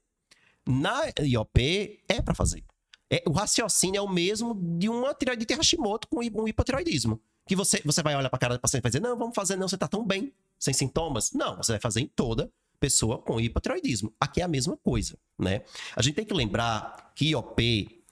Na 0.66 1.02
IOP, 1.20 2.02
é 2.08 2.22
para 2.22 2.34
fazer. 2.34 2.64
É, 3.10 3.22
o 3.28 3.32
raciocínio 3.32 4.00
é 4.00 4.02
o 4.02 4.10
mesmo 4.10 4.56
de 4.56 4.90
uma 4.90 5.14
tireoidite 5.14 5.54
Hashimoto 5.54 6.08
com 6.08 6.20
um 6.20 6.48
hipotiroidismo. 6.48 7.22
Que 7.46 7.56
você, 7.56 7.82
você 7.84 8.02
vai 8.02 8.16
olhar 8.16 8.30
para 8.30 8.38
a 8.38 8.40
cara 8.40 8.54
do 8.56 8.60
paciente 8.60 8.82
e 8.82 8.84
vai 8.84 8.90
dizer: 8.90 9.02
Não, 9.02 9.18
vamos 9.18 9.36
fazer, 9.36 9.58
não, 9.58 9.68
você 9.68 9.76
está 9.76 9.88
tão 9.88 10.06
bem 10.06 10.32
sem 10.58 10.74
sintomas? 10.74 11.32
Não, 11.34 11.58
você 11.58 11.74
vai 11.74 11.82
fazer 11.82 12.00
em 12.00 12.08
toda 12.08 12.50
pessoa 12.80 13.18
com 13.18 13.40
hipotiroidismo. 13.40 14.14
Aqui 14.20 14.42
é 14.42 14.44
a 14.44 14.48
mesma 14.48 14.76
coisa, 14.78 15.18
né? 15.38 15.62
A 15.96 16.02
gente 16.02 16.16
tem 16.16 16.26
que 16.26 16.34
lembrar 16.34 17.12
que 17.16 17.30
IOP 17.30 18.03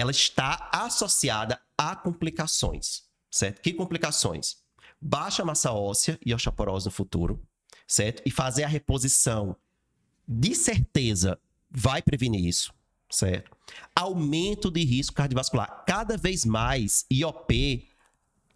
ela 0.00 0.10
está 0.10 0.70
associada 0.72 1.60
a 1.76 1.94
complicações, 1.94 3.02
certo? 3.30 3.60
Que 3.60 3.72
complicações? 3.72 4.56
Baixa 5.00 5.44
massa 5.44 5.72
óssea 5.72 6.18
e 6.24 6.34
osteoporose 6.34 6.86
no 6.86 6.90
futuro, 6.90 7.42
certo? 7.86 8.22
E 8.24 8.30
fazer 8.30 8.64
a 8.64 8.68
reposição 8.68 9.56
de 10.26 10.54
certeza 10.54 11.38
vai 11.70 12.00
prevenir 12.02 12.44
isso, 12.44 12.72
certo? 13.10 13.56
Aumento 13.94 14.70
de 14.70 14.84
risco 14.84 15.14
cardiovascular. 15.14 15.84
Cada 15.86 16.16
vez 16.16 16.44
mais, 16.44 17.04
IOP 17.10 17.86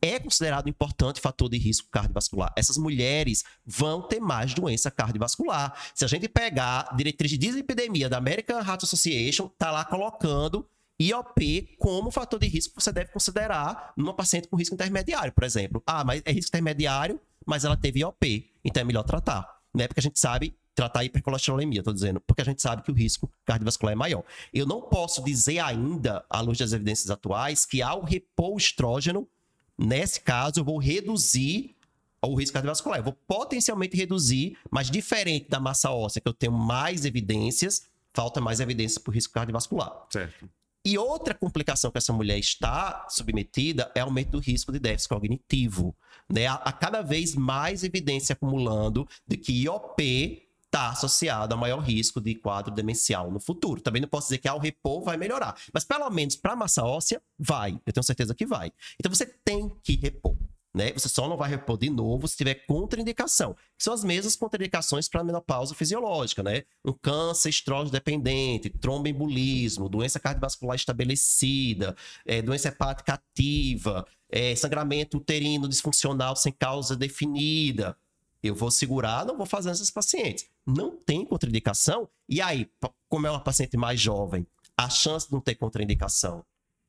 é 0.00 0.18
considerado 0.18 0.66
um 0.66 0.70
importante 0.70 1.20
fator 1.20 1.48
de 1.48 1.56
risco 1.56 1.88
cardiovascular. 1.90 2.52
Essas 2.56 2.76
mulheres 2.76 3.42
vão 3.64 4.02
ter 4.02 4.20
mais 4.20 4.52
doença 4.52 4.90
cardiovascular. 4.90 5.74
Se 5.94 6.04
a 6.04 6.08
gente 6.08 6.28
pegar 6.28 6.94
diretriz 6.94 7.30
de 7.30 7.38
dislipidemia 7.38 8.08
da 8.08 8.18
American 8.18 8.58
Heart 8.60 8.84
Association, 8.84 9.48
tá 9.58 9.70
lá 9.70 9.84
colocando 9.84 10.68
IOP 11.08 11.76
como 11.78 12.10
fator 12.10 12.38
de 12.38 12.46
risco 12.46 12.74
que 12.74 12.82
você 12.82 12.92
deve 12.92 13.10
considerar 13.10 13.92
numa 13.96 14.14
paciente 14.14 14.48
com 14.48 14.56
risco 14.56 14.74
intermediário, 14.74 15.32
por 15.32 15.44
exemplo. 15.44 15.82
Ah, 15.86 16.04
mas 16.04 16.22
é 16.24 16.32
risco 16.32 16.50
intermediário, 16.50 17.20
mas 17.46 17.64
ela 17.64 17.76
teve 17.76 18.00
IOP, 18.00 18.50
então 18.64 18.80
é 18.80 18.84
melhor 18.84 19.02
tratar, 19.02 19.60
né? 19.74 19.86
Porque 19.86 20.00
a 20.00 20.02
gente 20.02 20.18
sabe 20.18 20.56
tratar 20.74 21.00
a 21.00 21.04
hipercolesterolemia, 21.04 21.82
tô 21.82 21.92
dizendo, 21.92 22.20
porque 22.20 22.42
a 22.42 22.44
gente 22.44 22.60
sabe 22.60 22.82
que 22.82 22.90
o 22.90 22.94
risco 22.94 23.30
cardiovascular 23.44 23.92
é 23.92 23.96
maior. 23.96 24.24
Eu 24.52 24.66
não 24.66 24.80
posso 24.80 25.22
dizer 25.22 25.60
ainda, 25.60 26.24
à 26.28 26.40
luz 26.40 26.58
das 26.58 26.72
evidências 26.72 27.10
atuais, 27.10 27.64
que 27.64 27.80
ao 27.80 28.02
repor 28.02 28.54
o 28.54 28.56
estrógeno, 28.56 29.28
Nesse 29.76 30.20
caso, 30.20 30.60
eu 30.60 30.64
vou 30.64 30.78
reduzir 30.78 31.76
o 32.22 32.34
risco 32.34 32.54
cardiovascular. 32.54 32.98
Eu 32.98 33.04
vou 33.04 33.12
potencialmente 33.12 33.96
reduzir, 33.96 34.56
mas 34.70 34.90
diferente 34.90 35.48
da 35.48 35.60
massa 35.60 35.90
óssea, 35.90 36.20
que 36.20 36.28
eu 36.28 36.32
tenho 36.32 36.52
mais 36.52 37.04
evidências, 37.04 37.86
falta 38.12 38.40
mais 38.40 38.60
evidências 38.60 38.98
para 38.98 39.10
o 39.10 39.14
risco 39.14 39.32
cardiovascular. 39.32 40.06
Certo. 40.10 40.48
E 40.84 40.98
outra 40.98 41.34
complicação 41.34 41.90
que 41.90 41.96
essa 41.96 42.12
mulher 42.12 42.38
está 42.38 43.06
submetida 43.08 43.90
é 43.94 44.00
aumento 44.00 44.32
do 44.32 44.38
risco 44.38 44.70
de 44.70 44.78
déficit 44.78 45.08
cognitivo. 45.08 45.96
Né? 46.30 46.46
A, 46.46 46.54
a 46.54 46.72
cada 46.72 47.00
vez 47.00 47.34
mais 47.34 47.82
evidência 47.82 48.34
acumulando 48.34 49.08
de 49.26 49.38
que 49.38 49.62
IOP 49.62 50.44
está 50.66 50.90
associado 50.90 51.54
a 51.54 51.56
maior 51.56 51.78
risco 51.78 52.20
de 52.20 52.34
quadro 52.34 52.74
demencial 52.74 53.30
no 53.30 53.38
futuro. 53.40 53.80
Também 53.80 54.02
não 54.02 54.08
posso 54.08 54.26
dizer 54.26 54.38
que 54.38 54.48
ao 54.48 54.58
repor 54.58 55.02
vai 55.02 55.16
melhorar, 55.16 55.56
mas 55.72 55.84
pelo 55.84 56.10
menos 56.10 56.34
para 56.34 56.56
massa 56.56 56.84
óssea, 56.84 57.22
vai. 57.38 57.80
Eu 57.86 57.92
tenho 57.92 58.04
certeza 58.04 58.34
que 58.34 58.44
vai. 58.44 58.72
Então 58.98 59.12
você 59.12 59.24
tem 59.24 59.70
que 59.82 59.94
repor. 59.96 60.36
Né? 60.74 60.92
Você 60.92 61.08
só 61.08 61.28
não 61.28 61.36
vai 61.36 61.48
repor 61.48 61.78
de 61.78 61.88
novo 61.88 62.26
se 62.26 62.36
tiver 62.36 62.66
contraindicação. 62.66 63.54
São 63.78 63.94
as 63.94 64.02
mesmas 64.02 64.34
contraindicações 64.34 65.08
para 65.08 65.20
a 65.20 65.24
menopausa 65.24 65.72
fisiológica, 65.72 66.42
né? 66.42 66.64
Um 66.84 66.92
câncer 66.92 67.50
estrógeno 67.50 67.92
dependente, 67.92 68.68
tromboembolismo, 68.68 69.88
doença 69.88 70.18
cardiovascular 70.18 70.74
estabelecida, 70.74 71.94
é, 72.26 72.42
doença 72.42 72.68
hepática 72.68 73.14
ativa, 73.14 74.04
é, 74.28 74.56
sangramento 74.56 75.18
uterino 75.18 75.68
disfuncional 75.68 76.34
sem 76.34 76.52
causa 76.52 76.96
definida. 76.96 77.96
Eu 78.42 78.56
vou 78.56 78.70
segurar, 78.70 79.24
não 79.24 79.36
vou 79.36 79.46
fazer 79.46 79.70
essas 79.70 79.92
pacientes. 79.92 80.46
Não 80.66 80.96
tem 80.96 81.24
contraindicação. 81.24 82.08
E 82.28 82.42
aí, 82.42 82.68
como 83.08 83.28
é 83.28 83.30
uma 83.30 83.40
paciente 83.40 83.76
mais 83.76 84.00
jovem, 84.00 84.44
a 84.76 84.90
chance 84.90 85.28
de 85.28 85.32
não 85.32 85.40
ter 85.40 85.54
contraindicação 85.54 86.44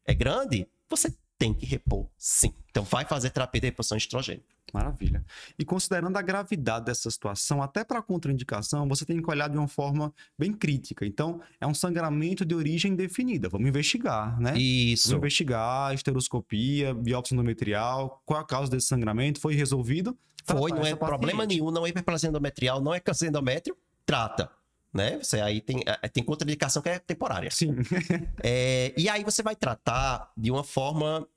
é 0.06 0.13
grande, 0.13 0.67
você 0.89 1.15
tem 1.38 1.54
que 1.54 1.65
repor 1.65 2.08
sim. 2.17 2.54
Então, 2.69 2.84
vai 2.84 3.06
fazer 3.06 3.30
terapia 3.30 3.62
de 3.62 3.67
reposição 3.67 3.98
de 3.98 4.04
estrogênio. 4.04 4.43
Maravilha. 4.74 5.24
E 5.58 5.63
considerando 5.63 6.17
a 6.17 6.21
gravidade 6.21 6.86
dessa 6.86 7.10
situação, 7.10 7.62
até 7.62 7.84
para 7.84 8.02
contraindicação, 8.02 8.88
você 8.88 9.06
tem 9.06 9.21
que 9.21 9.30
olhar 9.30 9.48
de 9.48 9.58
uma 9.58 9.67
forma 9.67 10.13
bem 10.38 10.52
crítica. 10.52 11.06
Então, 11.06 11.39
é 11.62 11.65
um 11.65 11.74
sangramento 11.74 12.43
de 12.45 12.54
origem 12.54 12.95
definida. 12.95 13.48
Vamos 13.48 13.69
investigar, 13.69 14.39
né? 14.39 14.58
Isso. 14.58 15.10
Vamos 15.10 15.19
investigar, 15.19 15.93
esteroscopia, 15.93 16.93
biópsia 16.93 17.36
endometrial, 17.36 18.21
qual 18.26 18.41
a 18.41 18.45
causa 18.45 18.69
desse 18.69 18.88
sangramento, 18.88 19.39
foi 19.39 19.56
resolvido? 19.56 20.17
Foi, 20.43 20.71
não 20.71 20.86
é 20.86 20.95
problema 20.95 21.45
nenhum, 21.45 21.71
não 21.71 21.86
é 21.86 21.89
hiperplasia 21.89 22.30
endometrial, 22.30 22.82
não 22.82 22.93
é 22.93 23.00
câncer 23.00 23.30
endométrio, 23.30 23.76
trata. 24.06 24.52
Né? 24.95 25.19
Você 25.21 25.41
aí 25.41 25.60
tem, 25.60 25.84
é, 25.86 26.08
tem 26.08 26.23
contraindicação 26.23 26.81
que 26.81 26.88
é 26.88 26.97
temporária. 26.97 27.51
Sim. 27.51 27.75
é, 28.41 28.93
e 28.95 29.10
aí 29.10 29.25
você 29.25 29.43
vai 29.43 29.53
tratar 29.53 30.31
de 30.38 30.49
uma 30.49 30.63
forma 30.63 31.27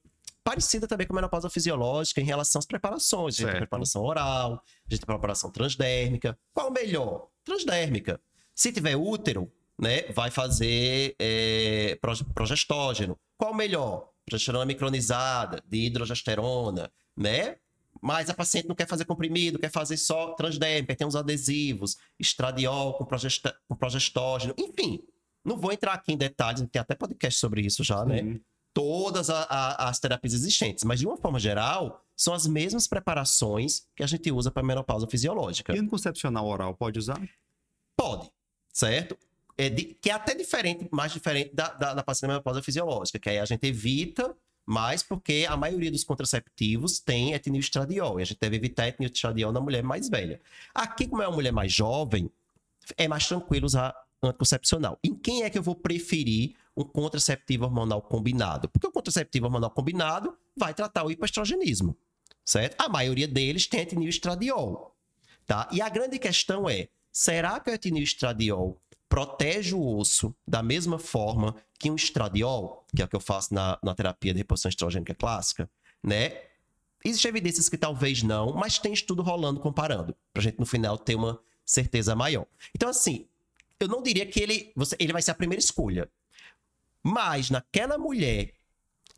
parecida 0.45 0.87
também 0.87 1.09
com 1.09 1.13
a 1.13 1.17
menopausa 1.17 1.51
fisiológica 1.51 2.21
em 2.21 2.25
relação 2.25 2.61
às 2.61 2.67
preparações. 2.67 3.35
A 3.35 3.39
gente 3.39 3.51
tem 3.51 3.59
preparação 3.59 4.05
oral, 4.05 4.53
a 4.53 4.95
gente 4.95 5.01
tem 5.01 5.07
preparação 5.07 5.51
transdérmica. 5.51 6.39
Qual 6.55 6.71
melhor? 6.71 7.31
Transdérmica. 7.45 8.21
Se 8.55 8.71
tiver 8.71 8.95
útero, 8.95 9.51
né, 9.77 10.05
vai 10.13 10.31
fazer 10.31 11.17
é, 11.19 11.99
progestógeno. 12.33 13.19
Qual 13.37 13.53
melhor? 13.53 14.11
Progesterona 14.25 14.67
micronizada, 14.67 15.61
de 15.67 15.79
hidrogesterona, 15.79 16.93
né? 17.17 17.57
Mas 18.01 18.31
a 18.31 18.35
paciente 18.35 18.69
não 18.69 18.75
quer 18.75 18.87
fazer 18.87 19.05
comprimido, 19.05 19.59
quer 19.59 19.71
fazer 19.71 19.97
só 19.97 20.33
transdérmica, 20.35 20.95
tem 20.95 21.07
uns 21.07 21.17
adesivos, 21.17 21.97
estradiol 22.19 22.95
com, 22.95 23.05
progest... 23.05 23.45
com 23.69 23.77
progestógeno, 23.77 24.55
enfim. 24.59 25.01
Não 25.45 25.57
vou 25.57 25.73
entrar 25.73 25.95
aqui 25.95 26.13
em 26.13 26.17
detalhes, 26.17 26.65
tem 26.71 26.81
até 26.81 26.95
podcast 26.95 27.39
sobre 27.39 27.63
isso 27.63 27.83
já, 27.83 28.05
né? 28.05 28.19
Sim. 28.19 28.25
né? 28.25 28.41
Todas 28.75 29.31
a, 29.31 29.43
a, 29.45 29.89
as 29.89 29.99
terapias 29.99 30.35
existentes, 30.35 30.85
mas 30.85 31.01
de 31.01 31.07
uma 31.07 31.17
forma 31.17 31.39
geral, 31.39 32.05
são 32.17 32.35
as 32.35 32.47
mesmas 32.47 32.87
preparações 32.87 33.87
que 33.97 34.03
a 34.03 34.07
gente 34.07 34.31
usa 34.31 34.51
para 34.51 34.63
menopausa 34.63 35.07
fisiológica. 35.07 35.75
E 35.75 35.79
anticoncepcional 35.79 36.47
oral 36.47 36.75
pode 36.75 36.99
usar? 36.99 37.21
Pode, 37.97 38.31
certo? 38.73 39.17
É 39.57 39.69
de, 39.69 39.97
que 40.01 40.11
é 40.11 40.13
até 40.13 40.35
diferente, 40.35 40.89
mais 40.93 41.13
diferente 41.13 41.53
da, 41.53 41.73
da, 41.73 41.95
da 41.95 42.03
paciente 42.03 42.31
menopausa 42.31 42.63
fisiológica, 42.63 43.19
que 43.19 43.29
aí 43.29 43.39
a 43.39 43.45
gente 43.45 43.67
evita 43.67 44.37
mas 44.71 45.03
porque 45.03 45.47
a 45.49 45.57
maioria 45.57 45.91
dos 45.91 46.05
contraceptivos 46.05 47.01
tem 47.01 47.33
estradiol, 47.57 48.21
e 48.21 48.23
a 48.23 48.27
gente 48.27 48.39
deve 48.39 48.57
evitar 48.57 48.95
estradiol 49.01 49.51
na 49.51 49.63
mulher 49.63 49.83
mais 49.83 50.11
velha. 50.11 50.43
Aqui, 50.75 51.09
como 51.09 51.23
é 51.23 51.27
uma 51.27 51.37
mulher 51.37 51.53
mais 51.53 51.73
jovem, 51.73 52.31
é 52.95 53.09
mais 53.09 53.27
tranquilo 53.27 53.65
usar 53.65 53.95
anticoncepcional. 54.23 54.99
Em 55.03 55.15
quem 55.15 55.43
é 55.43 55.49
que 55.49 55.57
eu 55.57 55.63
vou 55.63 55.75
preferir 55.75 56.55
um 56.77 56.85
contraceptivo 56.85 57.65
hormonal 57.65 58.03
combinado? 58.03 58.69
Porque 58.69 58.87
o 58.87 58.93
contraceptivo 58.93 59.47
hormonal 59.47 59.71
combinado 59.71 60.37
vai 60.55 60.75
tratar 60.75 61.03
o 61.03 61.11
hipoestrogenismo, 61.11 61.97
certo? 62.45 62.79
A 62.79 62.91
maioria 62.91 63.27
deles 63.27 63.67
tem 63.67 63.81
etinil 63.81 64.11
estradiol, 64.11 64.95
tá? 65.47 65.67
E 65.73 65.81
a 65.81 65.89
grande 65.89 66.19
questão 66.19 66.69
é, 66.69 66.89
será 67.11 67.59
que 67.59 67.71
o 67.71 67.73
etinil 67.73 68.03
estradiol 68.03 68.79
protege 69.09 69.75
o 69.75 69.97
osso 69.97 70.35
da 70.47 70.63
mesma 70.63 70.99
forma 70.99 71.57
que 71.79 71.91
um 71.91 71.97
estradiol, 71.97 72.87
que 72.95 73.03
é 73.03 73.05
o 73.05 73.09
que 73.09 73.17
eu 73.17 73.21
faço 73.21 73.55
na, 73.55 73.79
na 73.83 73.95
terapia 73.95 74.33
de 74.33 74.39
reposição 74.39 74.69
estrogênica 74.69 75.15
clássica, 75.15 75.71
né? 76.03 76.43
Existem 77.05 77.29
evidências 77.29 77.69
que 77.69 77.79
talvez 77.79 78.23
não, 78.23 78.53
mas 78.53 78.79
tem 78.79 78.93
estudo 78.93 79.23
rolando 79.23 79.61
comparando, 79.61 80.15
pra 80.33 80.43
gente 80.43 80.59
no 80.59 80.67
final 80.67 80.99
ter 80.99 81.15
uma 81.15 81.41
certeza 81.65 82.15
maior. 82.15 82.47
Então, 82.75 82.89
assim, 82.89 83.27
eu 83.79 83.87
não 83.87 84.03
diria 84.03 84.27
que 84.27 84.41
ele, 84.41 84.73
você, 84.75 84.97
ele 84.99 85.13
vai 85.13 85.23
ser 85.23 85.31
a 85.31 85.35
primeira 85.35 85.61
escolha. 85.61 86.11
Mas 87.03 87.51
naquela 87.51 87.97
mulher 87.97 88.53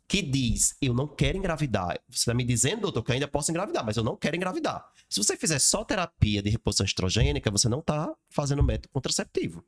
que 0.07 0.21
diz, 0.21 0.75
eu 0.81 0.93
não 0.93 1.07
quero 1.07 1.37
engravidar, 1.37 1.99
você 2.09 2.19
está 2.19 2.33
me 2.33 2.43
dizendo, 2.43 2.81
doutor, 2.81 3.01
que 3.01 3.11
eu 3.11 3.13
ainda 3.13 3.27
posso 3.27 3.49
engravidar, 3.49 3.83
mas 3.83 3.95
eu 3.95 4.03
não 4.03 4.15
quero 4.15 4.35
engravidar. 4.35 4.85
Se 5.09 5.23
você 5.23 5.35
fizer 5.37 5.57
só 5.57 5.83
terapia 5.83 6.41
de 6.41 6.49
reposição 6.49 6.85
estrogênica, 6.85 7.49
você 7.49 7.67
não 7.69 7.79
está 7.79 8.13
fazendo 8.29 8.61
método 8.61 8.89
contraceptivo. 8.89 9.63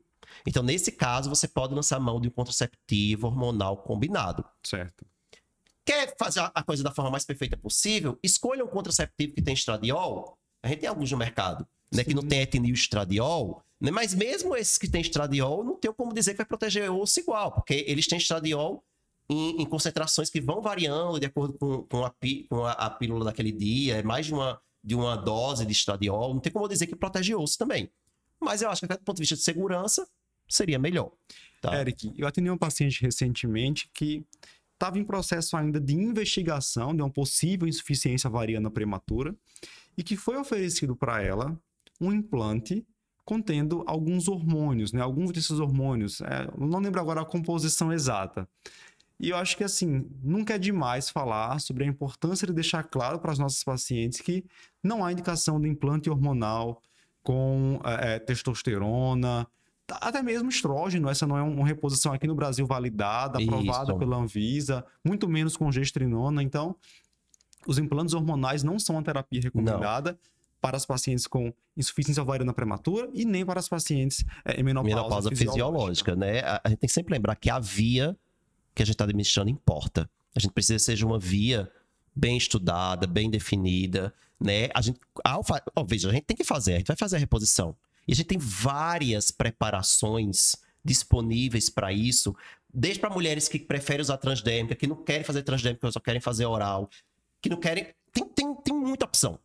Então, 0.46 0.62
nesse 0.62 0.92
caso, 0.92 1.28
você 1.28 1.48
pode 1.48 1.74
lançar 1.74 1.98
mão 2.00 2.20
de 2.20 2.28
um 2.28 2.30
contraceptivo 2.30 3.26
hormonal 3.26 3.76
combinado. 3.78 4.44
Certo. 4.62 5.06
Quer 5.84 6.14
fazer 6.18 6.40
a 6.54 6.62
coisa 6.62 6.82
da 6.82 6.90
forma 6.90 7.10
mais 7.10 7.24
perfeita 7.24 7.56
possível? 7.56 8.18
Escolha 8.22 8.64
um 8.64 8.68
contraceptivo 8.68 9.34
que 9.34 9.42
tem 9.42 9.52
estradiol. 9.52 10.38
A 10.62 10.68
gente 10.68 10.80
tem 10.80 10.88
alguns 10.88 11.10
no 11.12 11.18
mercado, 11.18 11.66
né? 11.92 12.02
Que 12.02 12.14
não 12.14 12.22
tem 12.22 12.40
etinil 12.40 12.72
estradiol. 12.72 13.62
Né? 13.78 13.90
Mas 13.90 14.14
mesmo 14.14 14.56
esses 14.56 14.78
que 14.78 14.88
têm 14.88 15.02
estradiol, 15.02 15.62
não 15.62 15.76
tem 15.76 15.92
como 15.92 16.14
dizer 16.14 16.32
que 16.32 16.38
vai 16.38 16.46
proteger 16.46 16.90
o 16.90 17.00
osso 17.00 17.20
igual, 17.20 17.52
porque 17.52 17.84
eles 17.86 18.06
têm 18.06 18.16
estradiol 18.16 18.82
em, 19.28 19.62
em 19.62 19.66
concentrações 19.66 20.30
que 20.30 20.40
vão 20.40 20.62
variando 20.62 21.20
de 21.20 21.26
acordo 21.26 21.52
com, 21.58 21.82
com, 21.82 22.04
a, 22.04 22.14
com 22.48 22.64
a, 22.64 22.72
a 22.72 22.90
pílula 22.90 23.26
daquele 23.26 23.52
dia. 23.52 23.96
É 23.96 24.02
mais 24.02 24.24
de 24.24 24.32
uma, 24.32 24.58
de 24.82 24.94
uma 24.94 25.16
dose 25.16 25.66
de 25.66 25.72
estradiol. 25.72 26.32
Não 26.32 26.40
tem 26.40 26.50
como 26.52 26.66
dizer 26.66 26.86
que 26.86 26.96
protege 26.96 27.34
o 27.34 27.42
osso 27.42 27.58
também. 27.58 27.90
Mas 28.40 28.62
eu 28.62 28.70
acho 28.70 28.80
que, 28.80 28.86
do 28.86 28.98
ponto 28.98 29.16
de 29.16 29.22
vista 29.22 29.36
de 29.36 29.42
segurança, 29.42 30.08
seria 30.48 30.78
melhor. 30.78 31.10
Tá? 31.60 31.80
Eric, 31.80 32.12
eu 32.16 32.26
atendi 32.26 32.50
um 32.50 32.58
paciente 32.58 33.00
recentemente 33.00 33.88
que 33.92 34.24
estava 34.74 34.98
em 34.98 35.04
processo 35.04 35.56
ainda 35.56 35.80
de 35.80 35.94
investigação 35.94 36.94
de 36.94 37.02
uma 37.02 37.10
possível 37.10 37.66
insuficiência 37.66 38.28
variana 38.28 38.70
prematura 38.70 39.34
e 39.96 40.02
que 40.02 40.16
foi 40.16 40.36
oferecido 40.36 40.94
para 40.94 41.22
ela 41.22 41.58
um 42.00 42.12
implante 42.12 42.84
contendo 43.24 43.82
alguns 43.86 44.28
hormônios, 44.28 44.92
né? 44.92 45.00
Alguns 45.00 45.32
desses 45.32 45.58
hormônios, 45.58 46.20
é, 46.20 46.46
não 46.58 46.78
lembro 46.78 47.00
agora 47.00 47.22
a 47.22 47.24
composição 47.24 47.92
exata. 47.92 48.46
E 49.18 49.30
eu 49.30 49.36
acho 49.36 49.56
que 49.56 49.64
assim, 49.64 50.06
nunca 50.22 50.54
é 50.54 50.58
demais 50.58 51.08
falar 51.08 51.58
sobre 51.60 51.84
a 51.84 51.86
importância 51.86 52.46
de 52.46 52.52
deixar 52.52 52.82
claro 52.82 53.18
para 53.18 53.32
os 53.32 53.38
nossos 53.38 53.62
pacientes 53.64 54.20
que 54.20 54.44
não 54.82 55.04
há 55.04 55.12
indicação 55.12 55.60
de 55.60 55.68
implante 55.68 56.10
hormonal 56.10 56.82
com 57.22 57.80
é, 57.84 58.16
é 58.16 58.18
testosterona, 58.18 59.46
até 59.88 60.22
mesmo 60.22 60.48
estrógeno, 60.48 61.08
essa 61.08 61.26
não 61.26 61.36
é 61.36 61.42
uma 61.42 61.66
reposição 61.66 62.12
aqui 62.12 62.26
no 62.26 62.34
Brasil 62.34 62.66
validada, 62.66 63.42
aprovada 63.42 63.92
Isso. 63.92 63.98
pela 63.98 64.16
Anvisa, 64.16 64.84
muito 65.04 65.28
menos 65.28 65.56
com 65.56 65.70
gestrinona. 65.70 66.42
Então, 66.42 66.74
os 67.66 67.78
implantes 67.78 68.14
hormonais 68.14 68.62
não 68.62 68.78
são 68.78 68.98
a 68.98 69.02
terapia 69.02 69.40
recomendada. 69.42 70.12
Não. 70.12 70.34
Para 70.60 70.78
as 70.78 70.86
pacientes 70.86 71.26
com 71.26 71.52
insuficiência 71.76 72.22
ovariana 72.22 72.54
prematura 72.54 73.10
e 73.12 73.26
nem 73.26 73.44
para 73.44 73.60
as 73.60 73.68
pacientes 73.68 74.24
é, 74.46 74.58
em 74.58 74.62
menopausa, 74.62 74.96
menopausa 74.96 75.28
fisiológica. 75.28 76.12
fisiológica, 76.12 76.16
né? 76.16 76.40
A, 76.40 76.70
gente 76.70 76.78
tem 76.78 76.88
que 76.88 76.94
sempre 76.94 77.12
lembrar 77.12 77.36
que 77.36 77.50
a 77.50 77.58
via 77.58 78.16
que 78.74 78.82
a 78.82 78.86
gente 78.86 78.94
está 78.94 79.04
administrando 79.04 79.50
importa. 79.50 80.08
A 80.34 80.40
gente 80.40 80.52
precisa 80.52 80.76
que 80.76 80.82
seja 80.82 81.04
uma 81.04 81.18
via 81.18 81.70
bem 82.16 82.38
estudada, 82.38 83.06
bem 83.06 83.30
definida, 83.30 84.12
né? 84.40 84.70
A 84.74 84.80
gente, 84.80 84.98
ao, 85.22 85.44
ó, 85.76 85.84
veja, 85.84 86.08
a 86.08 86.12
gente 86.12 86.24
tem 86.24 86.36
que 86.36 86.44
fazer, 86.44 86.74
a 86.74 86.78
gente 86.78 86.88
vai 86.88 86.96
fazer 86.96 87.16
a 87.16 87.18
reposição. 87.18 87.76
E 88.06 88.12
a 88.12 88.14
gente 88.14 88.26
tem 88.26 88.38
várias 88.38 89.30
preparações 89.30 90.52
disponíveis 90.84 91.70
para 91.70 91.92
isso, 91.92 92.36
desde 92.72 93.00
para 93.00 93.10
mulheres 93.10 93.48
que 93.48 93.58
preferem 93.58 94.02
usar 94.02 94.18
transdérmica, 94.18 94.74
que 94.74 94.86
não 94.86 94.96
querem 94.96 95.24
fazer 95.24 95.42
transdérmica, 95.42 95.90
só 95.90 96.00
querem 96.00 96.20
fazer 96.20 96.44
oral, 96.44 96.90
que 97.40 97.48
não 97.48 97.58
querem. 97.58 97.86
Tem, 98.12 98.24
tem, 98.28 98.54
tem 98.56 98.74
muita 98.74 99.06
opção. 99.06 99.38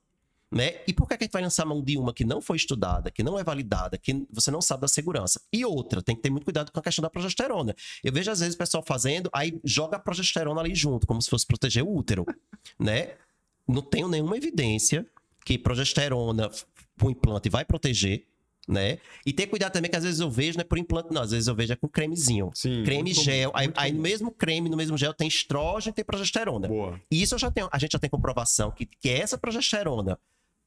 Né? 0.51 0.81
E 0.87 0.93
por 0.93 1.07
que 1.07 1.13
a 1.13 1.17
gente 1.21 1.31
vai 1.31 1.43
lançar 1.43 1.63
mão 1.63 1.79
de 1.79 1.95
uma 1.95 2.11
que 2.11 2.25
não 2.25 2.41
foi 2.41 2.57
estudada, 2.57 3.11
que 3.11 3.21
não 3.21 3.37
é 3.37 3.43
validada, 3.43 3.99
que 3.99 4.25
você 4.31 4.49
não 4.49 4.61
sabe 4.63 4.81
da 4.81 4.87
segurança? 4.87 5.39
E 5.53 5.63
outra, 5.63 6.01
tem 6.01 6.15
que 6.15 6.23
ter 6.23 6.31
muito 6.31 6.43
cuidado 6.43 6.71
com 6.71 6.79
a 6.79 6.81
questão 6.81 7.03
da 7.03 7.09
progesterona. 7.09 7.75
Eu 8.03 8.11
vejo 8.11 8.31
às 8.31 8.39
vezes 8.39 8.55
o 8.55 8.57
pessoal 8.57 8.83
fazendo, 8.83 9.29
aí 9.31 9.59
joga 9.63 9.97
a 9.97 9.99
progesterona 9.99 10.59
ali 10.59 10.73
junto, 10.73 11.05
como 11.05 11.21
se 11.21 11.29
fosse 11.29 11.45
proteger 11.45 11.83
o 11.83 11.95
útero, 11.95 12.25
né? 12.79 13.13
Não 13.67 13.83
tenho 13.83 14.07
nenhuma 14.07 14.37
evidência 14.37 15.05
que 15.45 15.55
progesterona 15.55 16.49
com 16.99 17.11
implante 17.11 17.47
vai 17.47 17.63
proteger, 17.63 18.25
né? 18.69 18.99
E 19.25 19.33
ter 19.33 19.47
cuidado 19.47 19.73
também 19.73 19.89
que 19.89 19.97
às 19.97 20.03
vezes 20.03 20.19
eu 20.19 20.29
vejo, 20.29 20.57
não 20.57 20.61
é 20.61 20.63
por 20.63 20.77
implante, 20.77 21.11
não. 21.11 21.23
Às 21.23 21.31
vezes 21.31 21.47
eu 21.47 21.55
vejo 21.55 21.73
é 21.73 21.75
com 21.75 21.87
cremezinho. 21.87 22.51
Sim, 22.53 22.83
creme 22.83 23.13
gel. 23.13 23.51
Aí, 23.55 23.71
aí, 23.75 23.91
no 23.91 23.99
mesmo 23.99 24.31
creme, 24.31 24.69
no 24.69 24.77
mesmo 24.77 24.95
gel, 24.95 25.13
tem 25.13 25.27
estrógeno 25.27 25.91
e 25.91 25.95
tem 25.95 26.05
progesterona. 26.05 26.67
Boa. 26.67 27.01
E 27.09 27.21
isso 27.21 27.33
eu 27.33 27.39
já 27.39 27.49
tenho, 27.49 27.67
a 27.71 27.79
gente 27.79 27.93
já 27.93 27.99
tem 27.99 28.09
comprovação 28.09 28.69
que, 28.71 28.85
que 28.85 29.09
essa 29.09 29.37
progesterona 29.37 30.19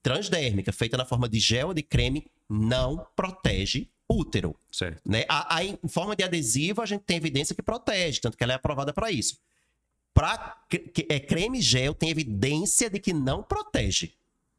transdérmica, 0.02 0.72
feita 0.72 0.96
na 0.96 1.04
forma 1.04 1.28
de 1.28 1.38
gel 1.38 1.68
ou 1.68 1.74
de 1.74 1.82
creme, 1.82 2.26
não 2.50 3.06
protege 3.14 3.88
útero. 4.08 4.56
Certo. 4.70 5.00
Né? 5.08 5.24
A, 5.28 5.56
a, 5.56 5.64
em 5.64 5.78
forma 5.88 6.16
de 6.16 6.24
adesivo, 6.24 6.82
a 6.82 6.86
gente 6.86 7.02
tem 7.02 7.16
evidência 7.16 7.54
que 7.54 7.62
protege, 7.62 8.20
tanto 8.20 8.36
que 8.36 8.42
ela 8.42 8.52
é 8.52 8.56
aprovada 8.56 8.92
para 8.92 9.12
isso. 9.12 9.38
Para 10.12 10.56
é, 11.08 11.20
creme 11.20 11.62
gel, 11.62 11.94
tem 11.94 12.10
evidência 12.10 12.90
de 12.90 12.98
que 12.98 13.12
não 13.12 13.44
protege. 13.44 14.12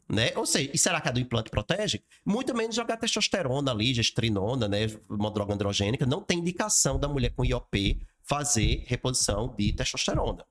Né? 0.08 0.32
Ou 0.36 0.46
seja, 0.46 0.70
e 0.74 0.78
será 0.78 1.00
que 1.00 1.08
a 1.08 1.12
do 1.12 1.20
implante 1.20 1.50
protege? 1.50 2.02
Muito 2.26 2.54
menos 2.54 2.76
jogar 2.76 2.98
testosterona 2.98 3.72
ali, 3.72 3.94
gestrinona, 3.94 4.68
né? 4.68 4.88
Uma 5.10 5.32
droga 5.32 5.54
androgênica. 5.54 6.06
Não 6.06 6.22
tem 6.22 6.40
indicação 6.40 7.00
da 7.00 7.08
mulher 7.08 7.32
com 7.32 7.46
IOP 7.46 8.02
fazer 8.22 8.84
reposição 8.88 9.54
de 9.58 9.72
testosterona. 9.74 10.46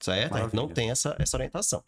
Certo? 0.00 0.36
A 0.36 0.42
gente 0.42 0.54
não 0.54 0.68
tem 0.68 0.90
essa, 0.90 1.16
essa 1.18 1.36
orientação. 1.36 1.82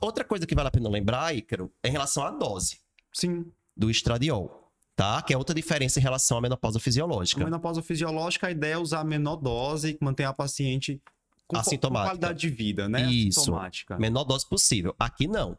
Outra 0.00 0.24
coisa 0.24 0.46
que 0.46 0.54
vale 0.54 0.68
a 0.68 0.70
pena 0.70 0.88
lembrar, 0.88 1.34
Ícaro, 1.34 1.72
é 1.82 1.88
em 1.88 1.92
relação 1.92 2.24
à 2.24 2.30
dose. 2.30 2.78
Sim. 3.12 3.46
Do 3.76 3.90
estradiol. 3.90 4.72
Tá? 4.94 5.20
Que 5.20 5.34
é 5.34 5.36
outra 5.36 5.54
diferença 5.54 5.98
em 5.98 6.02
relação 6.02 6.38
à 6.38 6.40
menopausa 6.40 6.80
fisiológica. 6.80 7.42
A 7.42 7.44
menopausa 7.44 7.82
fisiológica, 7.82 8.46
a 8.46 8.50
ideia 8.50 8.74
é 8.74 8.78
usar 8.78 9.00
a 9.00 9.04
menor 9.04 9.36
dose 9.36 9.90
e 10.00 10.04
manter 10.04 10.24
a 10.24 10.32
paciente 10.32 11.00
com, 11.46 11.60
com 11.60 11.90
qualidade 11.90 12.40
de 12.40 12.48
vida, 12.48 12.88
né? 12.88 13.10
Isso. 13.10 13.52
Menor 13.98 14.24
dose 14.24 14.48
possível. 14.48 14.94
Aqui 14.98 15.28
não. 15.28 15.56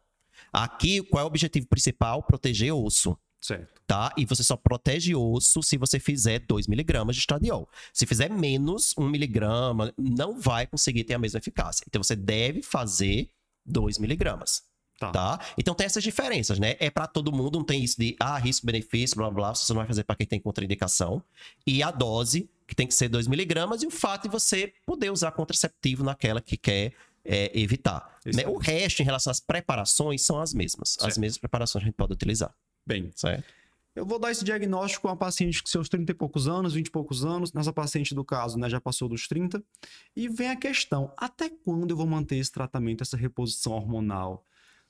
Aqui, 0.52 1.02
qual 1.04 1.22
é 1.22 1.24
o 1.24 1.28
objetivo 1.28 1.68
principal? 1.68 2.24
Proteger 2.24 2.74
osso. 2.74 3.18
Certo. 3.42 3.82
Tá? 3.86 4.12
E 4.18 4.26
você 4.26 4.44
só 4.44 4.58
protege 4.58 5.16
osso 5.16 5.64
se 5.64 5.78
você 5.78 6.00
fizer 6.00 6.42
2mg 6.42 7.12
de 7.12 7.20
estradiol. 7.20 7.70
Se 7.94 8.06
fizer 8.06 8.30
menos 8.30 8.94
1mg, 8.96 9.94
não 9.98 10.40
vai 10.40 10.68
conseguir 10.68 11.04
ter 11.04 11.14
a 11.14 11.20
mesma 11.20 11.40
eficácia. 11.40 11.86
Então 11.88 12.04
você 12.04 12.16
deve 12.16 12.62
fazer 12.62 13.30
2mg. 13.70 14.62
Tá. 15.00 15.12
tá. 15.12 15.40
Então 15.58 15.76
tem 15.76 15.86
essas 15.86 16.04
diferenças, 16.04 16.58
né? 16.58 16.76
É 16.80 16.90
para 16.90 17.06
todo 17.06 17.32
mundo, 17.32 17.60
não 17.60 17.66
tem 17.66 17.84
isso 17.84 18.00
de 18.00 18.16
ah, 18.20 18.38
risco-benefício, 18.38 19.16
blá, 19.16 19.30
blá 19.30 19.54
você 19.54 19.72
não 19.72 19.78
vai 19.78 19.88
fazer 19.88 20.04
para 20.04 20.16
quem 20.16 20.26
tem 20.26 20.40
contraindicação. 20.40 21.24
E 21.66 21.84
a 21.84 21.92
dose, 21.92 22.50
que 22.66 22.76
tem 22.76 22.88
que 22.88 22.94
ser 22.94 23.10
2mg, 23.10 23.84
e 23.84 23.86
o 23.86 23.92
fato 23.92 24.24
de 24.24 24.30
você 24.30 24.74
poder 24.86 25.12
usar 25.12 25.32
contraceptivo 25.32 26.04
naquela 26.04 26.42
que 26.42 26.58
quer 26.58 26.94
é, 27.28 27.52
evitar. 27.60 28.16
Né? 28.26 28.48
O 28.48 28.58
resto, 28.58 29.02
em 29.02 29.06
relação 29.06 29.30
às 29.30 29.40
preparações, 29.40 30.22
são 30.22 30.40
as 30.40 30.54
mesmas. 30.54 30.92
Certo. 30.92 31.08
As 31.08 31.18
mesmas 31.18 31.38
preparações 31.38 31.84
a 31.84 31.86
gente 31.86 31.96
pode 31.96 32.14
utilizar. 32.14 32.56
Bem, 32.86 33.12
certo? 33.14 33.44
Eu 33.94 34.06
vou 34.06 34.20
dar 34.20 34.32
esse 34.32 34.46
diagnóstico 34.46 35.08
a 35.08 35.12
uma 35.12 35.18
paciente 35.18 35.62
com 35.62 35.68
seus 35.68 35.90
30 35.90 36.12
e 36.12 36.16
poucos 36.16 36.48
anos, 36.48 36.74
20 36.74 36.88
e 36.88 36.92
poucos 36.92 37.26
anos. 37.26 37.52
Nessa 37.52 37.74
paciente 37.74 38.14
do 38.14 38.24
caso, 38.24 38.58
né, 38.58 38.70
já 38.70 38.80
passou 38.80 39.10
dos 39.10 39.28
30. 39.28 39.62
E 40.16 40.30
vem 40.30 40.50
a 40.50 40.56
questão: 40.56 41.12
até 41.18 41.50
quando 41.50 41.92
eu 41.92 41.98
vou 41.98 42.06
manter 42.06 42.38
esse 42.38 42.52
tratamento, 42.52 43.02
essa 43.02 43.18
reposição 43.18 43.74
hormonal? 43.74 44.46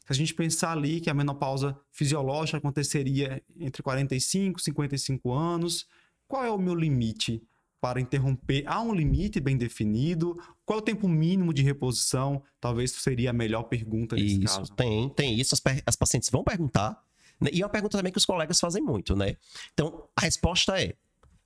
Se 0.06 0.12
a 0.12 0.15
gente 0.15 0.34
pensar 0.34 0.71
ali 0.71 1.02
que 1.02 1.10
a 1.10 1.13
menopausa 1.13 1.78
fisiológica 1.91 2.58
aconteceria 2.58 3.41
entre 3.58 3.82
45 3.82 4.60
e 4.60 4.63
55 4.63 5.34
anos, 5.34 5.88
qual 6.28 6.43
é 6.43 6.52
o 6.52 6.58
meu 6.58 6.76
limite 6.76 7.41
para 7.80 8.02
interromper? 8.02 8.63
Há 8.66 8.82
um 8.82 8.94
limite 8.94 9.40
bem 9.40 9.58
definido? 9.58 10.38
Qual 10.66 10.80
é 10.80 10.82
o 10.82 10.86
tempo 10.86 11.08
mínimo 11.08 11.54
de 11.54 11.62
reposição? 11.62 12.42
Talvez 12.60 12.92
seria 12.92 13.30
a 13.30 13.34
melhor 13.34 13.63
pergunta 13.63 14.16
nesse 14.16 14.44
isso, 14.44 14.58
caso. 14.58 14.74
Tem, 14.74 15.10
tem 15.10 15.40
isso. 15.40 15.56
As, 15.56 15.62
as 15.86 15.96
pacientes 15.96 16.30
vão 16.30 16.44
perguntar. 16.44 17.02
Né? 17.40 17.50
E 17.54 17.62
é 17.62 17.66
uma 17.66 17.72
pergunta 17.72 17.98
também 17.98 18.12
que 18.12 18.18
os 18.18 18.26
colegas 18.26 18.60
fazem 18.60 18.82
muito, 18.82 19.16
né? 19.16 19.38
Então, 19.74 20.04
a 20.16 20.22
resposta 20.22 20.82
é: 20.82 20.96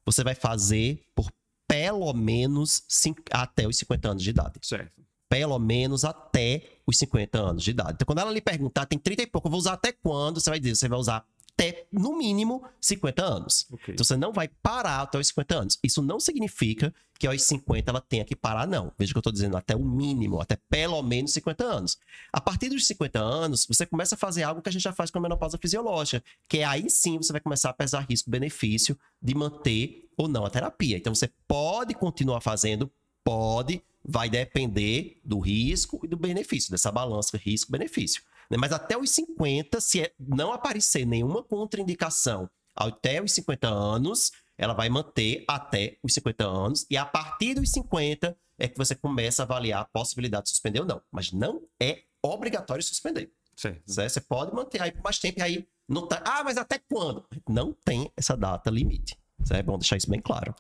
você 0.06 0.24
vai 0.24 0.36
fazer 0.36 1.04
por 1.14 1.32
pelo 1.68 2.12
menos 2.14 2.84
cinco, 2.88 3.22
até 3.32 3.66
os 3.66 3.78
50 3.78 4.10
anos 4.10 4.24
de 4.24 4.30
idade. 4.30 4.60
Certo. 4.62 5.02
Pelo 5.30 5.58
menos 5.58 6.04
até 6.04 6.68
os 6.86 6.98
50 6.98 7.40
anos 7.40 7.64
de 7.64 7.72
idade. 7.72 7.94
Então, 7.94 8.06
quando 8.06 8.20
ela 8.20 8.30
lhe 8.30 8.42
perguntar, 8.42 8.86
tem 8.86 9.00
30 9.00 9.24
e 9.24 9.28
pouco, 9.28 9.48
eu 9.48 9.52
vou 9.52 9.60
usar 9.60 9.74
até 9.74 9.94
quando? 9.94 10.42
Você 10.42 10.50
vai 10.50 10.60
dizer, 10.60 10.76
você 10.76 10.90
vai 10.90 11.00
usar 11.00 11.26
até, 11.62 11.86
no 11.92 12.18
mínimo, 12.18 12.64
50 12.80 13.24
anos. 13.24 13.68
Ok. 13.72 13.94
Então 13.94 14.04
você 14.04 14.18
não 14.18 14.34
vai 14.34 14.48
parar 14.48 15.02
até 15.02 15.20
os 15.20 15.28
50 15.28 15.56
anos. 15.56 15.80
Isso 15.84 16.02
não 16.02 16.20
significa 16.20 16.94
que 17.20 17.28
aos 17.28 17.44
50 17.44 17.92
ela 17.92 18.02
tenha 18.02 18.26
que 18.26 18.36
parar, 18.36 18.66
não. 18.66 18.92
Veja 18.98 19.14
que 19.14 19.18
eu 19.18 19.22
estou 19.22 19.32
dizendo 19.32 19.56
até 19.56 19.76
o 19.76 19.86
mínimo, 19.86 20.42
até 20.42 20.58
pelo 20.70 21.02
menos 21.04 21.34
50 21.34 21.64
anos. 21.64 22.00
A 22.34 22.42
partir 22.42 22.70
dos 22.70 22.88
50 22.88 23.20
anos, 23.20 23.68
você 23.68 23.86
começa 23.86 24.16
a 24.16 24.18
fazer 24.18 24.42
algo 24.42 24.62
que 24.62 24.70
a 24.70 24.72
gente 24.72 24.82
já 24.82 24.92
faz 24.92 25.12
com 25.12 25.20
a 25.20 25.22
menopausa 25.22 25.58
fisiológica, 25.58 26.24
que 26.50 26.60
é 26.60 26.64
aí 26.64 26.90
sim 26.90 27.18
você 27.18 27.32
vai 27.32 27.42
começar 27.42 27.70
a 27.70 27.74
pesar 27.74 28.08
risco-benefício 28.10 28.98
de 29.22 29.36
manter 29.36 30.10
ou 30.18 30.28
não 30.28 30.46
a 30.46 30.50
terapia. 30.50 30.98
Então 30.98 31.14
você 31.14 31.30
pode 31.48 31.94
continuar 31.94 32.42
fazendo, 32.42 32.92
pode, 33.24 33.84
vai 34.04 34.28
depender 34.28 35.22
do 35.24 35.40
risco 35.40 36.00
e 36.04 36.08
do 36.08 36.18
benefício, 36.18 36.72
dessa 36.72 36.92
balança 36.92 37.38
risco-benefício. 37.38 38.24
Né? 38.52 38.58
Mas 38.60 38.72
até 38.72 38.98
os 38.98 39.10
50, 39.10 39.80
se 39.82 40.02
é- 40.02 40.12
não 40.20 40.52
aparecer 40.52 41.06
nenhuma 41.06 41.42
contraindicação 41.44 42.50
até 42.76 43.22
os 43.22 43.32
50 43.34 43.68
anos, 43.68 44.32
ela 44.58 44.74
vai 44.74 44.90
manter 44.90 45.44
até 45.48 45.98
os 46.04 46.14
50 46.14 46.46
anos. 46.48 46.86
E 46.90 46.96
a 46.98 47.06
partir 47.06 47.56
dos 47.56 47.72
50 47.72 48.38
é 48.60 48.68
que 48.68 48.78
você 48.78 48.94
começa 48.94 49.42
a 49.42 49.46
avaliar 49.46 49.82
a 49.82 49.86
possibilidade 49.86 50.44
de 50.46 50.50
suspender 50.52 50.80
ou 50.82 50.86
não. 50.86 51.02
Mas 51.12 51.32
não 51.32 51.64
é 51.82 52.04
obrigatório 52.22 52.84
suspender. 52.84 53.32
Zé, 53.90 54.08
Você 54.10 54.22
pode 54.22 54.54
manter 54.56 54.82
aí 54.82 54.92
por 54.92 55.04
mais 55.04 55.20
tempo 55.20 55.40
e 55.40 55.42
aí 55.44 55.68
não 55.88 56.08
tá. 56.08 56.22
Ah, 56.26 56.44
mas 56.44 56.58
até 56.58 56.80
quando? 56.80 57.26
Não 57.50 57.74
tem 57.74 58.12
essa 58.16 58.36
data 58.38 58.70
limite. 58.70 59.18
É 59.50 59.62
bom 59.64 59.78
deixar 59.78 59.98
isso 59.98 60.10
bem 60.10 60.22
claro. 60.22 60.54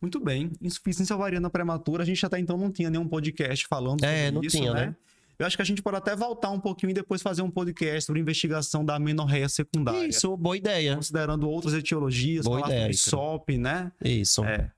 Muito 0.00 0.20
bem. 0.20 0.52
Insuficiência 0.62 1.16
ovariana 1.16 1.50
prematura, 1.50 2.02
a 2.02 2.06
gente 2.06 2.24
até 2.24 2.38
então 2.38 2.56
não 2.56 2.70
tinha 2.70 2.88
nenhum 2.88 3.08
podcast 3.08 3.66
falando 3.66 4.00
sobre 4.00 4.14
É, 4.14 4.30
não 4.30 4.42
isso, 4.42 4.56
tinha, 4.56 4.72
né? 4.72 4.86
né? 4.86 4.96
Eu 5.38 5.46
acho 5.46 5.56
que 5.56 5.62
a 5.62 5.64
gente 5.64 5.80
pode 5.80 5.96
até 5.96 6.16
voltar 6.16 6.50
um 6.50 6.58
pouquinho 6.58 6.90
e 6.90 6.94
depois 6.94 7.22
fazer 7.22 7.42
um 7.42 7.50
podcast 7.50 8.06
sobre 8.06 8.20
investigação 8.20 8.84
da 8.84 8.96
amenorreia 8.96 9.48
secundária. 9.48 10.08
Isso, 10.08 10.36
boa 10.36 10.56
ideia. 10.56 10.96
Considerando 10.96 11.48
outras 11.48 11.74
etiologias, 11.74 12.44
Boa 12.44 12.60
ideia. 12.60 12.92
SOP, 12.92 13.56
né? 13.56 13.92
Isso. 14.04 14.44
É. 14.44 14.70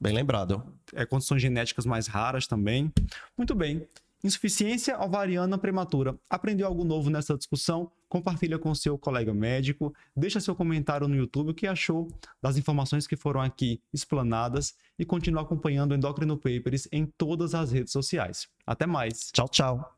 Bem 0.00 0.12
lembrado. 0.12 0.62
é, 0.94 1.04
condições 1.06 1.40
genéticas 1.42 1.86
mais 1.86 2.06
raras 2.06 2.46
também. 2.46 2.92
Muito 3.36 3.54
bem. 3.54 3.86
Insuficiência 4.22 5.00
ovariana 5.00 5.56
prematura. 5.56 6.16
Aprendeu 6.28 6.66
algo 6.66 6.82
novo 6.82 7.08
nessa 7.10 7.36
discussão? 7.36 7.90
Compartilha 8.08 8.58
com 8.58 8.74
seu 8.74 8.98
colega 8.98 9.32
médico. 9.32 9.94
Deixa 10.16 10.40
seu 10.40 10.54
comentário 10.56 11.06
no 11.06 11.14
YouTube 11.14 11.50
o 11.50 11.54
que 11.54 11.66
achou 11.68 12.08
das 12.42 12.56
informações 12.56 13.06
que 13.06 13.14
foram 13.16 13.40
aqui 13.40 13.80
explanadas 13.92 14.74
e 14.98 15.04
continue 15.04 15.40
acompanhando 15.40 15.92
o 15.92 15.94
Endocrino 15.94 16.36
Papers 16.36 16.88
em 16.90 17.06
todas 17.06 17.54
as 17.54 17.70
redes 17.70 17.92
sociais. 17.92 18.48
Até 18.66 18.86
mais. 18.86 19.30
Tchau, 19.32 19.48
tchau. 19.48 19.97